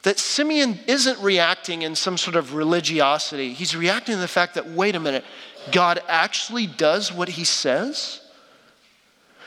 That 0.03 0.19
Simeon 0.19 0.79
isn't 0.87 1.19
reacting 1.19 1.81
in 1.81 1.95
some 1.95 2.17
sort 2.17 2.35
of 2.35 2.53
religiosity. 2.55 3.53
He's 3.53 3.75
reacting 3.75 4.15
to 4.15 4.21
the 4.21 4.27
fact 4.27 4.55
that, 4.55 4.69
wait 4.69 4.95
a 4.95 4.99
minute, 4.99 5.25
God 5.71 6.01
actually 6.07 6.65
does 6.65 7.11
what 7.11 7.29
he 7.29 7.43
says? 7.43 8.20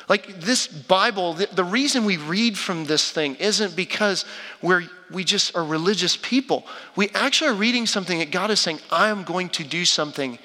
Like 0.09 0.41
this 0.41 0.67
Bible, 0.67 1.35
the, 1.35 1.47
the, 1.47 1.65
reason 1.65 2.05
we 2.05 2.19
read 2.19 2.59
from 2.59 2.85
this 2.85 3.11
thing 3.11 3.37
isn't 3.37 3.75
because 3.75 4.27
we're, 4.61 4.85
we 5.11 5.25
just 5.25 5.57
are 5.57 5.65
religious 5.65 6.17
people. 6.17 6.67
We 6.95 7.09
actually 7.11 7.51
are 7.51 7.55
reading 7.55 7.87
something 7.87 8.19
that 8.19 8.31
God 8.31 8.51
is 8.51 8.61
saying, 8.61 8.81
I 8.91 9.09
am 9.09 9.25
going 9.25 9.49
to 9.51 9.65
do 9.65 9.85
something, 9.85 10.39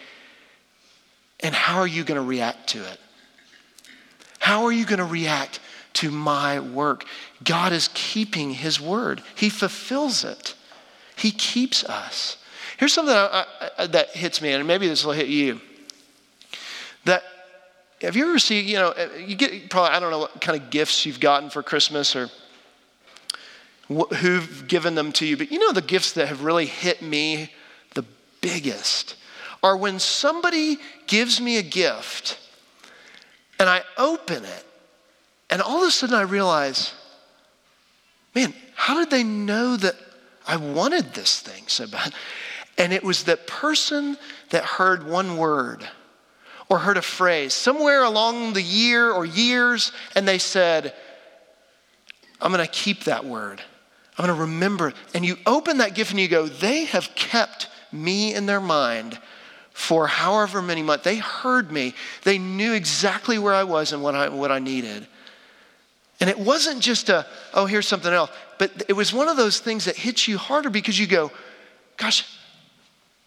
and 1.42 1.54
how 1.54 1.80
are 1.80 1.88
you 1.88 2.06
going 2.06 2.20
to 2.20 2.26
react 2.26 2.70
to 2.70 2.80
it? 2.80 3.00
How 4.40 4.64
are 4.64 4.72
you 4.72 4.86
going 4.86 5.00
to 5.00 5.06
react 5.06 5.60
to 5.94 6.10
my 6.10 6.62
work? 6.62 7.04
God 7.44 7.74
is 7.74 7.90
keeping 7.94 8.52
his 8.52 8.80
word, 8.80 9.22
he 9.36 9.50
fulfills 9.50 10.24
it, 10.24 10.56
he 11.18 11.32
keeps 11.32 11.84
us. 11.84 12.38
Here's 12.78 12.94
something 12.94 13.14
I, 13.14 13.26
I, 13.26 13.40
uh, 13.42 13.70
uh, 13.78 13.88
that 13.88 14.12
hits 14.12 14.42
me, 14.42 14.54
and 14.54 14.66
maybe 14.66 14.88
this 14.88 15.04
will 15.04 15.12
hit 15.12 15.28
you. 15.28 15.60
That 17.04 17.24
have 18.02 18.16
you 18.16 18.30
ever 18.30 18.40
seen, 18.40 18.68
you 18.68 18.76
know, 18.76 18.92
eh, 18.92 19.08
you 19.18 19.36
get 19.36 19.70
probably, 19.70 19.92
I 19.96 20.00
don't 20.00 20.12
know 20.12 20.20
what 20.20 20.40
kind 20.42 20.62
of 20.62 20.70
gifts 20.70 21.06
you've 21.06 21.20
gotten 21.20 21.50
for 21.50 21.62
Christmas 21.62 22.16
or 22.16 22.30
who've 23.88 24.66
given 24.68 24.96
them 24.96 25.12
to 25.14 25.26
you. 25.26 25.36
But 25.36 25.52
you 25.52 25.60
know 25.60 25.72
the 25.72 25.82
gifts 25.82 26.14
that 26.14 26.28
have 26.28 26.44
really 26.44 26.66
hit 26.66 27.02
me 27.02 27.52
the 27.96 28.06
biggest 28.42 29.16
are 29.62 29.76
when 29.76 30.00
somebody 30.00 30.78
gives 31.08 31.42
me 31.42 31.58
a 31.58 31.64
gift 31.64 32.40
and 33.60 33.68
I 33.68 33.82
open 33.98 34.46
it, 34.46 34.66
and 35.50 35.62
all 35.62 35.82
of 35.82 35.88
a 35.88 35.92
sudden 35.92 36.16
I 36.16 36.22
realize, 36.22 36.94
man, 38.34 38.54
how 38.76 39.00
did 39.00 39.10
they 39.10 39.24
know 39.24 39.76
that 39.76 39.96
I 40.48 40.56
wanted 40.56 41.14
this 41.14 41.42
thing 41.42 41.64
so 41.68 41.86
bad? 41.86 42.14
And 42.78 42.94
it 42.94 43.04
was 43.04 43.26
that 43.26 43.48
person 43.48 44.18
that 44.52 44.64
heard 44.64 45.06
one 45.06 45.36
word 45.36 45.86
or 46.70 46.78
heard 46.78 46.98
a 46.98 47.02
phrase 47.02 47.54
somewhere 47.54 48.04
along 48.04 48.54
the 48.54 48.62
year 48.62 49.12
or 49.12 49.26
years, 49.26 49.92
and 50.16 50.28
they 50.28 50.38
said, 50.38 50.94
I'm 52.42 52.52
going 52.52 52.66
to 52.66 52.72
keep 52.72 53.06
that 53.06 53.26
word. 53.26 53.62
I'm 54.18 54.26
going 54.26 54.36
to 54.36 54.42
remember. 54.42 54.94
And 55.14 55.26
you 55.26 55.38
open 55.46 55.80
that 55.80 55.96
gift 55.96 56.12
and 56.12 56.20
you 56.20 56.28
go, 56.28 56.48
they 56.48 56.86
have 56.86 57.10
kept 57.16 57.68
me 57.92 58.34
in 58.34 58.46
their 58.46 58.62
mind 58.62 59.20
for 59.72 60.08
however 60.08 60.62
many 60.62 60.84
months. 60.84 61.06
They 61.06 61.18
heard 61.18 61.72
me. 61.72 61.94
They 62.24 62.38
knew 62.38 62.74
exactly 62.74 63.40
where 63.40 63.54
I 63.54 63.64
was 63.64 63.94
and 63.94 64.04
what 64.04 64.16
I, 64.16 64.30
what 64.30 64.52
I 64.52 64.60
needed. 64.60 65.08
And 66.20 66.30
it 66.30 66.38
wasn't 66.38 66.82
just 66.82 67.10
a, 67.10 67.26
oh, 67.54 67.66
here's 67.66 67.88
something 67.88 68.12
else, 68.12 68.30
but 68.58 68.84
it 68.90 68.94
was 68.94 69.14
one 69.14 69.30
of 69.30 69.38
those 69.38 69.60
things 69.60 69.86
that 69.86 69.96
hits 69.96 70.28
you 70.28 70.38
harder 70.38 70.70
because 70.70 71.00
you 71.00 71.08
go, 71.08 71.32
gosh, 71.96 72.30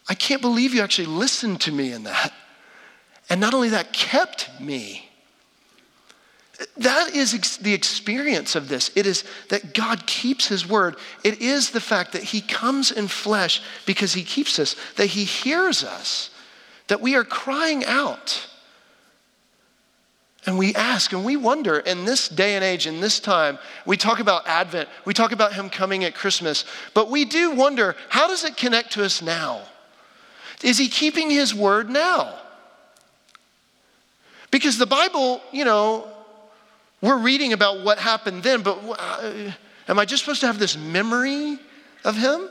I 0.09 0.15
can't 0.15 0.43
believe 0.43 0.75
you 0.75 0.83
actually 0.83 1.07
listened 1.07 1.63
to 1.63 1.73
me 1.73 1.93
in 1.93 2.05
that. 2.05 2.35
And 3.33 3.41
not 3.41 3.55
only 3.55 3.71
that, 3.71 3.95
kept 3.95 4.51
me. 4.61 5.09
That 6.77 7.17
is 7.17 7.33
ex- 7.33 7.57
the 7.57 7.73
experience 7.73 8.55
of 8.55 8.69
this. 8.69 8.91
It 8.95 9.07
is 9.07 9.25
that 9.49 9.73
God 9.73 10.07
keeps 10.07 10.49
His 10.49 10.69
word. 10.69 10.97
It 11.25 11.41
is 11.41 11.71
the 11.71 11.81
fact 11.81 12.13
that 12.13 12.25
He 12.25 12.43
comes 12.43 12.93
in 12.93 13.09
flesh 13.09 13.63
because 13.87 14.13
He 14.13 14.23
keeps 14.23 14.59
us, 14.59 14.77
that 14.97 15.07
He 15.07 15.25
hears 15.25 15.83
us 15.83 16.29
that 16.89 17.01
we 17.01 17.15
are 17.15 17.25
crying 17.25 17.87
out. 17.87 18.47
And 20.45 20.59
we 20.59 20.75
ask 20.75 21.15
and 21.15 21.25
we 21.25 21.39
wonder 21.39 21.79
in 21.79 22.05
this 22.05 22.29
day 22.29 22.55
and 22.55 22.63
age, 22.63 22.87
in 22.87 23.01
this 23.01 23.19
time, 23.19 23.59
we 23.87 23.97
talk 23.97 24.21
about 24.21 24.47
Advent, 24.47 24.91
we 25.07 25.15
talk 25.15 25.33
about 25.33 25.55
Him 25.55 25.71
coming 25.71 26.05
at 26.05 26.15
Christmas, 26.15 26.67
but 26.93 27.11
we 27.11 27.25
do 27.25 27.53
wonder 27.53 27.97
how 28.11 28.29
does 28.29 28.45
it 28.45 28.59
connect 28.59 28.93
to 28.93 29.03
us 29.03 29.23
now? 29.23 29.63
Is 30.63 30.77
He 30.77 30.89
keeping 30.89 31.31
His 31.31 31.55
word 31.55 31.89
now? 31.89 32.42
Because 34.53 34.79
the 34.79 34.87
Bible, 34.87 35.41
you 35.51 35.65
know, 35.65 36.07
we're 37.01 37.19
reading 37.19 37.53
about 37.53 37.83
what 37.83 37.99
happened 37.99 38.45
then, 38.45 38.63
but 38.63 38.79
uh, 38.97 39.51
am 39.89 39.99
I 39.99 40.05
just 40.05 40.23
supposed 40.23 40.43
to 40.43 40.47
have 40.47 40.61
this 40.61 40.77
memory 40.77 41.59
of 42.05 42.17
Him? 42.17 42.49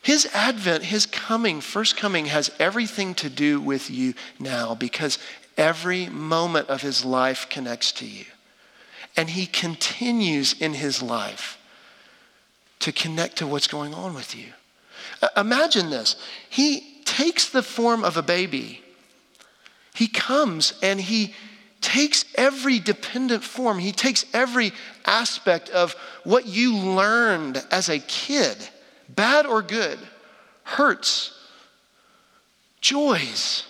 His 0.00 0.26
advent, 0.32 0.84
his 0.84 1.04
coming, 1.04 1.60
first 1.60 1.98
coming, 1.98 2.26
has 2.26 2.50
everything 2.58 3.14
to 3.16 3.28
do 3.28 3.60
with 3.60 3.90
you 3.90 4.14
now 4.38 4.74
because 4.74 5.18
every 5.58 6.06
moment 6.06 6.68
of 6.68 6.80
his 6.80 7.04
life 7.04 7.46
connects 7.50 7.92
to 7.92 8.06
you. 8.06 8.24
And 9.18 9.28
he 9.28 9.44
continues 9.44 10.54
in 10.58 10.72
his 10.72 11.02
life 11.02 11.58
to 12.78 12.90
connect 12.90 13.36
to 13.38 13.46
what's 13.46 13.66
going 13.66 13.92
on 13.92 14.14
with 14.14 14.34
you. 14.34 14.46
Imagine 15.36 15.90
this. 15.90 16.16
He 16.48 17.02
takes 17.04 17.50
the 17.50 17.62
form 17.62 18.02
of 18.02 18.16
a 18.16 18.22
baby. 18.22 18.80
He 19.98 20.06
comes 20.06 20.74
and 20.80 21.00
he 21.00 21.34
takes 21.80 22.24
every 22.36 22.78
dependent 22.78 23.42
form. 23.42 23.80
He 23.80 23.90
takes 23.90 24.24
every 24.32 24.70
aspect 25.04 25.70
of 25.70 25.96
what 26.22 26.46
you 26.46 26.76
learned 26.76 27.66
as 27.72 27.88
a 27.88 27.98
kid 27.98 28.56
bad 29.08 29.44
or 29.44 29.60
good, 29.60 29.98
hurts, 30.62 31.36
joys, 32.80 33.64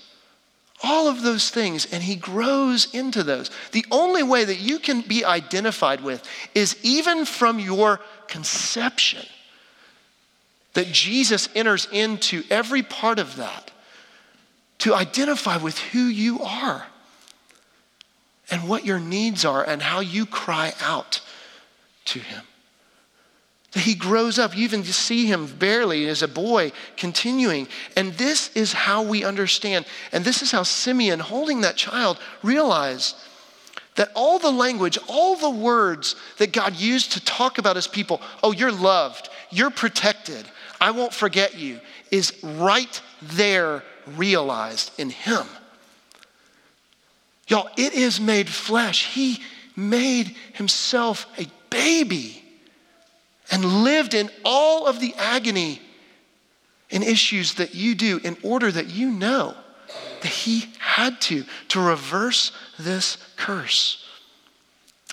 all 0.83 1.09
of 1.09 1.23
those 1.23 1.49
things, 1.49 1.87
and 1.87 2.03
he 2.03 2.14
grows 2.14 2.93
into 2.95 3.23
those. 3.23 3.51
The 3.73 3.87
only 3.91 4.23
way 4.23 4.45
that 4.45 4.59
you 4.59 4.81
can 4.81 5.01
be 5.01 5.25
identified 5.25 6.03
with 6.03 6.23
is 6.55 6.77
even 6.83 7.25
from 7.25 7.59
your 7.59 8.01
conception, 8.27 9.25
that 10.75 10.88
Jesus 10.88 11.49
enters 11.55 11.88
into 11.91 12.43
every 12.51 12.83
part 12.83 13.19
of 13.19 13.37
that 13.37 13.71
to 14.79 14.95
identify 14.95 15.57
with 15.57 15.79
who 15.79 16.07
you 16.07 16.41
are 16.41 16.87
and 18.51 18.69
what 18.69 18.85
your 18.85 18.99
needs 18.99 19.45
are 19.45 19.62
and 19.62 19.83
how 19.83 20.01
you 20.01 20.25
cry 20.25 20.73
out 20.81 21.21
to 22.07 22.19
him. 22.19 22.43
That 23.73 23.81
He 23.81 23.95
grows 23.95 24.38
up. 24.38 24.57
You 24.57 24.64
even 24.64 24.83
see 24.85 25.27
him 25.27 25.47
barely 25.47 26.07
as 26.07 26.23
a 26.23 26.29
boy 26.29 26.73
continuing. 26.97 27.69
And 27.97 28.14
this 28.14 28.51
is 28.57 28.73
how 28.73 29.03
we 29.03 29.25
understand. 29.25 29.85
And 30.11 30.25
this 30.25 30.43
is 30.43 30.51
how 30.51 30.62
Simeon, 30.62 31.21
holding 31.21 31.61
that 31.61 31.77
child, 31.77 32.19
realized 32.43 33.14
that 33.97 34.11
all 34.14 34.38
the 34.38 34.51
language, 34.51 34.97
all 35.09 35.37
the 35.37 35.51
words 35.51 36.17
that 36.38 36.53
God 36.53 36.77
used 36.77 37.12
to 37.12 37.25
talk 37.25 37.59
about 37.59 37.77
his 37.77 37.88
people 37.88 38.23
oh, 38.43 38.53
you're 38.53 38.73
loved, 38.73 39.29
you're 39.51 39.71
protected, 39.71 40.47
I 40.81 40.93
won't 40.93 41.12
forget 41.12 41.59
you 41.59 41.81
is 42.11 42.33
right 42.43 43.03
there 43.21 43.83
realized 44.16 44.90
in 44.99 45.11
him. 45.11 45.47
Y'all, 47.49 47.71
it 47.77 47.94
is 47.94 48.21
made 48.21 48.49
flesh. 48.49 49.07
He 49.07 49.40
made 49.75 50.35
himself 50.55 51.27
a 51.38 51.47
baby 51.71 52.42
and 53.51 53.85
lived 53.85 54.14
in 54.14 54.31
all 54.44 54.87
of 54.87 55.01
the 55.01 55.14
agony 55.16 55.81
and 56.90 57.03
issues 57.03 57.55
that 57.55 57.75
you 57.75 57.94
do 57.94 58.21
in 58.23 58.37
order 58.42 58.71
that 58.71 58.88
you 58.88 59.11
know 59.11 59.55
that 60.21 60.29
he 60.29 60.66
had 60.79 61.21
to 61.21 61.44
to 61.68 61.81
reverse 61.81 62.53
this 62.79 63.16
curse 63.37 64.05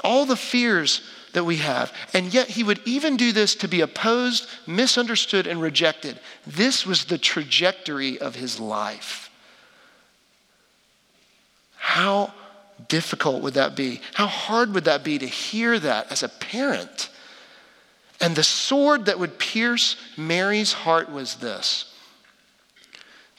all 0.04 0.26
the 0.26 0.36
fears 0.36 1.02
that 1.36 1.44
we 1.44 1.58
have. 1.58 1.94
And 2.14 2.34
yet 2.34 2.48
he 2.48 2.64
would 2.64 2.80
even 2.86 3.18
do 3.18 3.32
this 3.32 3.56
to 3.56 3.68
be 3.68 3.82
opposed 3.82 4.48
misunderstood 4.66 5.46
and 5.48 5.62
rejected. 5.62 6.20
This 6.48 6.86
was 6.86 7.06
the 7.06 7.18
trajectory 7.18 8.18
of 8.18 8.36
his 8.36 8.60
life. 8.60 9.30
How 11.76 12.34
difficult 12.88 13.44
would 13.44 13.54
that 13.56 13.76
be? 13.76 14.02
How 14.14 14.28
hard 14.28 14.74
would 14.74 14.86
that 14.86 15.04
be 15.04 15.20
to 15.20 15.28
hear 15.28 15.78
that 15.78 16.10
as 16.10 16.24
a 16.24 16.30
parent? 16.30 17.10
And 18.22 18.36
the 18.36 18.44
sword 18.44 19.06
that 19.06 19.20
would 19.20 19.38
pierce 19.38 19.98
Mary's 20.18 20.74
heart 20.74 21.12
was 21.12 21.36
this 21.36 21.92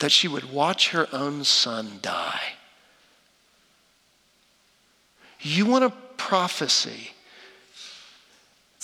that 0.00 0.12
she 0.12 0.28
would 0.28 0.52
watch 0.52 0.90
her 0.90 1.08
own 1.10 1.42
son 1.42 1.98
die. 2.02 2.52
You 5.40 5.64
want 5.64 5.84
a 5.84 5.92
prophecy 6.18 7.12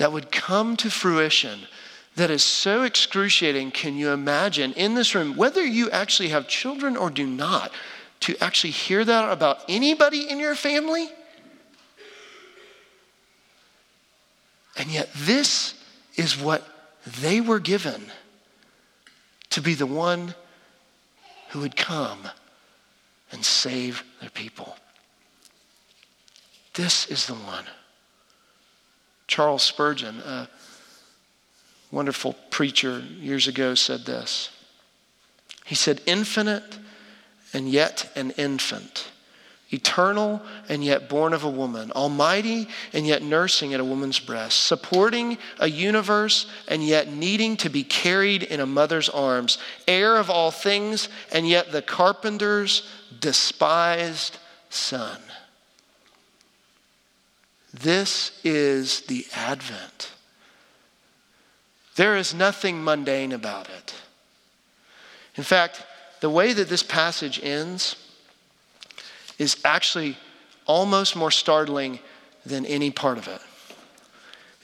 that 0.03 0.11
would 0.11 0.33
come 0.33 0.77
to 0.77 0.91
fruition 0.91 1.61
that 2.17 2.29
is 2.29 2.43
so 2.43 2.83
excruciating. 2.83 3.71
Can 3.71 3.95
you 3.97 4.11
imagine 4.11 4.73
in 4.73 4.97
this 4.97 5.15
room, 5.15 5.37
whether 5.37 5.65
you 5.65 5.88
actually 5.91 6.31
have 6.31 6.49
children 6.49 6.97
or 6.97 7.09
do 7.09 7.25
not, 7.25 7.71
to 8.19 8.37
actually 8.43 8.73
hear 8.73 9.05
that 9.05 9.31
about 9.31 9.61
anybody 9.69 10.29
in 10.29 10.41
your 10.41 10.57
family? 10.57 11.09
And 14.77 14.91
yet, 14.91 15.09
this 15.15 15.75
is 16.17 16.37
what 16.37 16.67
they 17.21 17.41
were 17.41 17.61
given 17.61 18.03
to 19.51 19.62
be 19.62 19.75
the 19.75 19.87
one 19.87 20.35
who 21.51 21.61
would 21.61 21.77
come 21.77 22.29
and 23.31 23.45
save 23.45 24.03
their 24.21 24.31
people. 24.31 24.75
This 26.75 27.07
is 27.07 27.27
the 27.27 27.35
one. 27.35 27.67
Charles 29.33 29.62
Spurgeon, 29.62 30.18
a 30.27 30.47
wonderful 31.90 32.35
preacher 32.51 32.99
years 32.99 33.49
ago, 33.49 33.75
said 33.75 34.05
this. 34.05 34.51
He 35.64 35.75
said, 35.75 36.03
Infinite 36.05 36.79
and 37.55 37.66
yet 37.66 38.12
an 38.14 38.33
infant 38.33 39.09
eternal 39.71 40.42
and 40.68 40.85
yet 40.85 41.09
born 41.09 41.33
of 41.33 41.45
a 41.45 41.51
woman, 41.51 41.90
almighty 41.92 42.68
and 42.92 43.07
yet 43.07 43.23
nursing 43.23 43.73
at 43.73 43.81
a 43.81 43.85
woman's 43.85 44.21
breast, 44.21 44.66
supporting 44.66 45.38
a 45.59 45.66
universe 45.66 46.45
and 46.68 46.85
yet 46.85 47.09
needing 47.11 47.57
to 47.57 47.71
be 47.71 47.83
carried 47.83 48.42
in 48.42 48.61
a 48.61 48.66
mother's 48.66 49.09
arms, 49.09 49.57
heir 49.88 50.16
of 50.16 50.29
all 50.29 50.51
things 50.51 51.09
and 51.33 51.49
yet 51.49 51.73
the 51.73 51.81
carpenter's 51.81 52.87
despised 53.18 54.37
son. 54.68 55.18
This 57.73 58.39
is 58.45 59.03
the 59.03 59.27
Advent. 59.35 60.13
There 61.97 62.17
is 62.17 62.35
nothing 62.35 62.83
mundane 62.83 63.33
about 63.33 63.69
it. 63.69 63.95
In 65.37 65.45
fact, 65.45 65.85
the 66.21 66.31
way 66.31 66.53
that 66.53 66.69
this 66.69 66.83
passage 66.83 67.41
ends, 67.43 67.97
is 69.39 69.57
actually 69.65 70.17
almost 70.67 71.17
more 71.17 71.31
startling 71.31 71.99
than 72.47 72.65
any 72.67 72.91
part 72.91 73.19
of 73.19 73.29
it. 73.29 73.41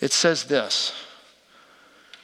It 0.01 0.13
says 0.13 0.45
this 0.45 0.93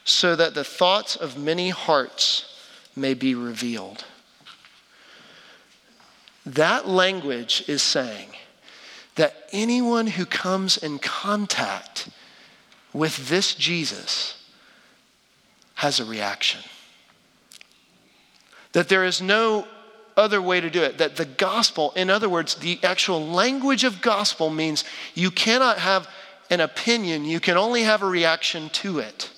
so 0.05 0.35
that 0.35 0.53
the 0.53 0.63
thoughts 0.63 1.15
of 1.15 1.37
many 1.37 1.69
hearts 1.69 2.57
may 2.95 3.13
be 3.13 3.33
revealed. 3.35 4.05
That 6.45 6.87
language 6.87 7.63
is 7.67 7.81
saying 7.81 8.29
that 9.15 9.47
anyone 9.51 10.07
who 10.07 10.25
comes 10.25 10.77
in 10.77 10.99
contact 10.99 12.09
with 12.93 13.29
this 13.29 13.55
Jesus 13.55 14.41
has 15.75 15.99
a 15.99 16.05
reaction. 16.05 16.61
That 18.73 18.89
there 18.89 19.05
is 19.05 19.21
no 19.21 19.67
other 20.17 20.41
way 20.41 20.61
to 20.61 20.69
do 20.69 20.81
it. 20.81 20.97
That 20.97 21.15
the 21.15 21.25
gospel, 21.25 21.91
in 21.95 22.09
other 22.09 22.29
words, 22.29 22.55
the 22.55 22.79
actual 22.83 23.25
language 23.25 23.83
of 23.83 24.01
gospel 24.01 24.49
means 24.49 24.83
you 25.13 25.31
cannot 25.31 25.79
have 25.79 26.07
an 26.49 26.59
opinion, 26.59 27.25
you 27.25 27.39
can 27.39 27.57
only 27.57 27.83
have 27.83 28.03
a 28.03 28.07
reaction 28.07 28.69
to 28.69 28.99
it. 28.99 29.31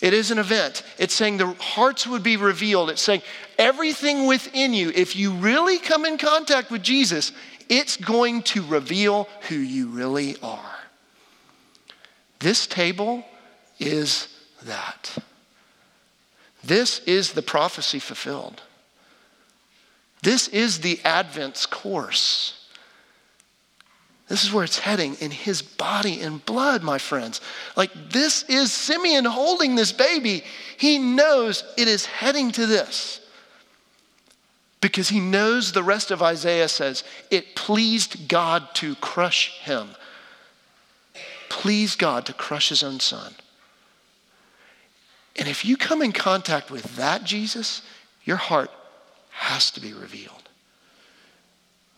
It 0.00 0.14
is 0.14 0.30
an 0.30 0.38
event. 0.38 0.82
It's 0.98 1.14
saying 1.14 1.36
the 1.36 1.52
hearts 1.60 2.06
would 2.06 2.22
be 2.22 2.36
revealed. 2.36 2.90
It's 2.90 3.02
saying 3.02 3.22
everything 3.58 4.26
within 4.26 4.72
you, 4.72 4.90
if 4.94 5.14
you 5.14 5.32
really 5.32 5.78
come 5.78 6.06
in 6.06 6.16
contact 6.16 6.70
with 6.70 6.82
Jesus, 6.82 7.32
it's 7.70 7.96
going 7.96 8.42
to 8.42 8.62
reveal 8.66 9.28
who 9.48 9.54
you 9.54 9.86
really 9.86 10.36
are. 10.42 10.76
This 12.40 12.66
table 12.66 13.24
is 13.78 14.28
that. 14.64 15.16
This 16.64 16.98
is 17.00 17.32
the 17.32 17.42
prophecy 17.42 18.00
fulfilled. 18.00 18.60
This 20.22 20.48
is 20.48 20.80
the 20.80 21.00
Advent's 21.04 21.64
course. 21.64 22.66
This 24.28 24.44
is 24.44 24.52
where 24.52 24.64
it's 24.64 24.78
heading 24.78 25.14
in 25.20 25.30
his 25.30 25.62
body 25.62 26.20
and 26.20 26.44
blood, 26.44 26.82
my 26.82 26.98
friends. 26.98 27.40
Like, 27.76 27.90
this 28.10 28.42
is 28.44 28.72
Simeon 28.72 29.24
holding 29.24 29.74
this 29.74 29.92
baby. 29.92 30.44
He 30.76 30.98
knows 30.98 31.64
it 31.78 31.88
is 31.88 32.04
heading 32.04 32.50
to 32.52 32.66
this 32.66 33.19
because 34.80 35.10
he 35.10 35.20
knows 35.20 35.72
the 35.72 35.82
rest 35.82 36.10
of 36.10 36.22
Isaiah 36.22 36.68
says 36.68 37.04
it 37.30 37.54
pleased 37.54 38.28
God 38.28 38.74
to 38.76 38.94
crush 38.96 39.58
him. 39.60 39.90
Pleased 41.48 41.98
God 41.98 42.26
to 42.26 42.32
crush 42.32 42.70
his 42.70 42.82
own 42.82 43.00
son. 43.00 43.34
And 45.36 45.48
if 45.48 45.64
you 45.64 45.76
come 45.76 46.02
in 46.02 46.12
contact 46.12 46.70
with 46.70 46.96
that 46.96 47.24
Jesus, 47.24 47.82
your 48.24 48.36
heart 48.36 48.70
has 49.30 49.70
to 49.72 49.80
be 49.80 49.92
revealed. 49.92 50.48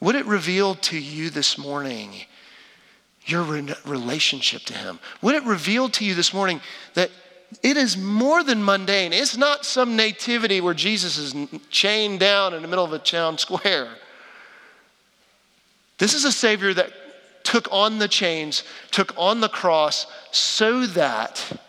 Would 0.01 0.16
it 0.16 0.27
reveal 0.27 0.75
to 0.77 0.99
you 0.99 1.31
this 1.31 1.57
morning 1.57 2.12
your 3.25 3.45
relationship 3.85 4.62
to 4.62 4.75
Him? 4.75 4.99
Would 5.23 5.37
it 5.37 5.45
reveal 5.45 5.88
to 5.90 6.05
you 6.05 6.14
this 6.14 6.35
morning 6.35 6.61
that 6.95 7.11
it 7.62 7.76
is 7.76 7.96
more 7.96 8.42
than 8.42 8.64
mundane? 8.64 9.12
It's 9.12 9.36
not 9.36 9.64
some 9.64 9.96
nativity 9.96 10.60
where 10.60 10.74
Jesus 10.74 11.18
is 11.18 11.34
chained 11.70 12.20
down 12.20 12.54
in 12.54 12.62
the 12.62 12.68
middle 12.68 12.84
of 12.84 12.92
a 12.92 12.98
town 12.98 13.38
square. 13.38 13.88
This 15.98 16.14
is 16.14 16.24
a 16.24 16.32
Savior 16.32 16.74
that 16.74 16.90
took 17.44 17.68
on 17.70 17.98
the 17.98 18.08
chains, 18.08 18.64
took 18.90 19.12
on 19.16 19.40
the 19.40 19.48
cross, 19.48 20.06
so 20.30 20.86
that 20.86 21.60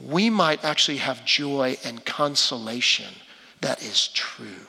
we 0.00 0.30
might 0.30 0.64
actually 0.64 0.98
have 0.98 1.24
joy 1.24 1.76
and 1.84 2.04
consolation 2.04 3.14
that 3.60 3.82
is 3.82 4.08
true. 4.08 4.66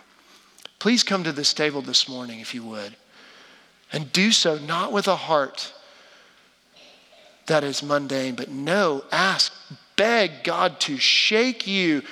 Please 0.80 1.04
come 1.04 1.24
to 1.24 1.32
this 1.32 1.54
table 1.54 1.82
this 1.82 2.08
morning 2.08 2.40
if 2.40 2.54
you 2.54 2.64
would. 2.64 2.96
And 3.92 4.12
do 4.12 4.32
so 4.32 4.58
not 4.58 4.92
with 4.92 5.08
a 5.08 5.16
heart 5.16 5.74
that 7.48 7.64
is 7.64 7.84
mundane, 7.84 8.36
but 8.36 8.50
no, 8.50 9.04
ask, 9.12 9.54
beg 9.96 10.44
God 10.44 10.80
to 10.82 10.98
shake 10.98 11.68
you 11.68 12.04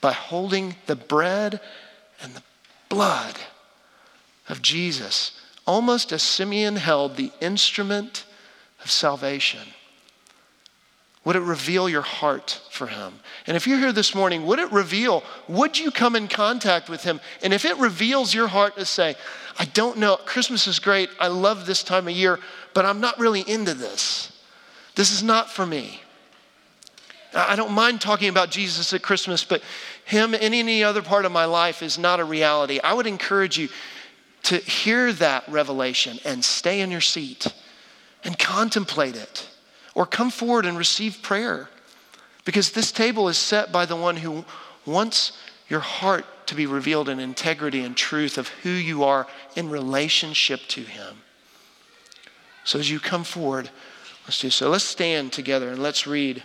by 0.00 0.12
holding 0.12 0.76
the 0.86 0.96
bread 0.96 1.60
and 2.22 2.34
the 2.34 2.42
blood 2.88 3.36
of 4.48 4.60
Jesus, 4.62 5.40
almost 5.66 6.12
as 6.12 6.22
Simeon 6.22 6.76
held 6.76 7.16
the 7.16 7.32
instrument 7.40 8.24
of 8.82 8.90
salvation. 8.90 9.68
Would 11.24 11.36
it 11.36 11.40
reveal 11.40 11.88
your 11.88 12.02
heart 12.02 12.60
for 12.70 12.86
him? 12.86 13.14
And 13.46 13.56
if 13.56 13.66
you're 13.66 13.78
here 13.78 13.92
this 13.92 14.14
morning, 14.14 14.44
would 14.44 14.58
it 14.58 14.70
reveal, 14.70 15.22
would 15.48 15.78
you 15.78 15.90
come 15.90 16.16
in 16.16 16.28
contact 16.28 16.90
with 16.90 17.02
him? 17.02 17.18
And 17.42 17.54
if 17.54 17.64
it 17.64 17.78
reveals 17.78 18.34
your 18.34 18.48
heart 18.48 18.76
to 18.76 18.84
say, 18.84 19.16
I 19.58 19.64
don't 19.64 19.96
know, 19.96 20.16
Christmas 20.16 20.66
is 20.66 20.78
great, 20.78 21.08
I 21.18 21.28
love 21.28 21.64
this 21.64 21.82
time 21.82 22.08
of 22.08 22.14
year, 22.14 22.40
but 22.74 22.84
I'm 22.84 23.00
not 23.00 23.18
really 23.18 23.40
into 23.40 23.72
this. 23.72 24.32
This 24.96 25.10
is 25.10 25.22
not 25.22 25.50
for 25.50 25.64
me. 25.64 26.02
I 27.34 27.56
don't 27.56 27.72
mind 27.72 28.00
talking 28.00 28.28
about 28.28 28.50
Jesus 28.50 28.92
at 28.92 29.02
Christmas, 29.02 29.44
but 29.44 29.62
him 30.04 30.34
in 30.34 30.54
any 30.54 30.84
other 30.84 31.02
part 31.02 31.24
of 31.24 31.32
my 31.32 31.44
life 31.44 31.82
is 31.82 31.98
not 31.98 32.20
a 32.20 32.24
reality. 32.24 32.78
I 32.82 32.94
would 32.94 33.06
encourage 33.06 33.58
you 33.58 33.68
to 34.44 34.58
hear 34.58 35.12
that 35.14 35.48
revelation 35.48 36.18
and 36.24 36.44
stay 36.44 36.80
in 36.80 36.90
your 36.90 37.00
seat 37.00 37.46
and 38.22 38.38
contemplate 38.38 39.16
it 39.16 39.48
or 39.94 40.06
come 40.06 40.30
forward 40.30 40.66
and 40.66 40.78
receive 40.78 41.22
prayer. 41.22 41.68
Because 42.44 42.72
this 42.72 42.92
table 42.92 43.28
is 43.28 43.38
set 43.38 43.72
by 43.72 43.86
the 43.86 43.96
one 43.96 44.16
who 44.16 44.44
wants 44.86 45.32
your 45.68 45.80
heart 45.80 46.26
to 46.46 46.54
be 46.54 46.66
revealed 46.66 47.08
in 47.08 47.18
integrity 47.18 47.80
and 47.80 47.96
truth 47.96 48.36
of 48.36 48.48
who 48.48 48.70
you 48.70 49.02
are 49.02 49.26
in 49.56 49.70
relationship 49.70 50.60
to 50.68 50.82
him. 50.82 51.16
So 52.64 52.78
as 52.78 52.90
you 52.90 53.00
come 53.00 53.24
forward, 53.24 53.70
let's 54.26 54.38
do 54.38 54.50
so. 54.50 54.68
Let's 54.68 54.84
stand 54.84 55.32
together 55.32 55.70
and 55.70 55.82
let's 55.82 56.06
read 56.06 56.42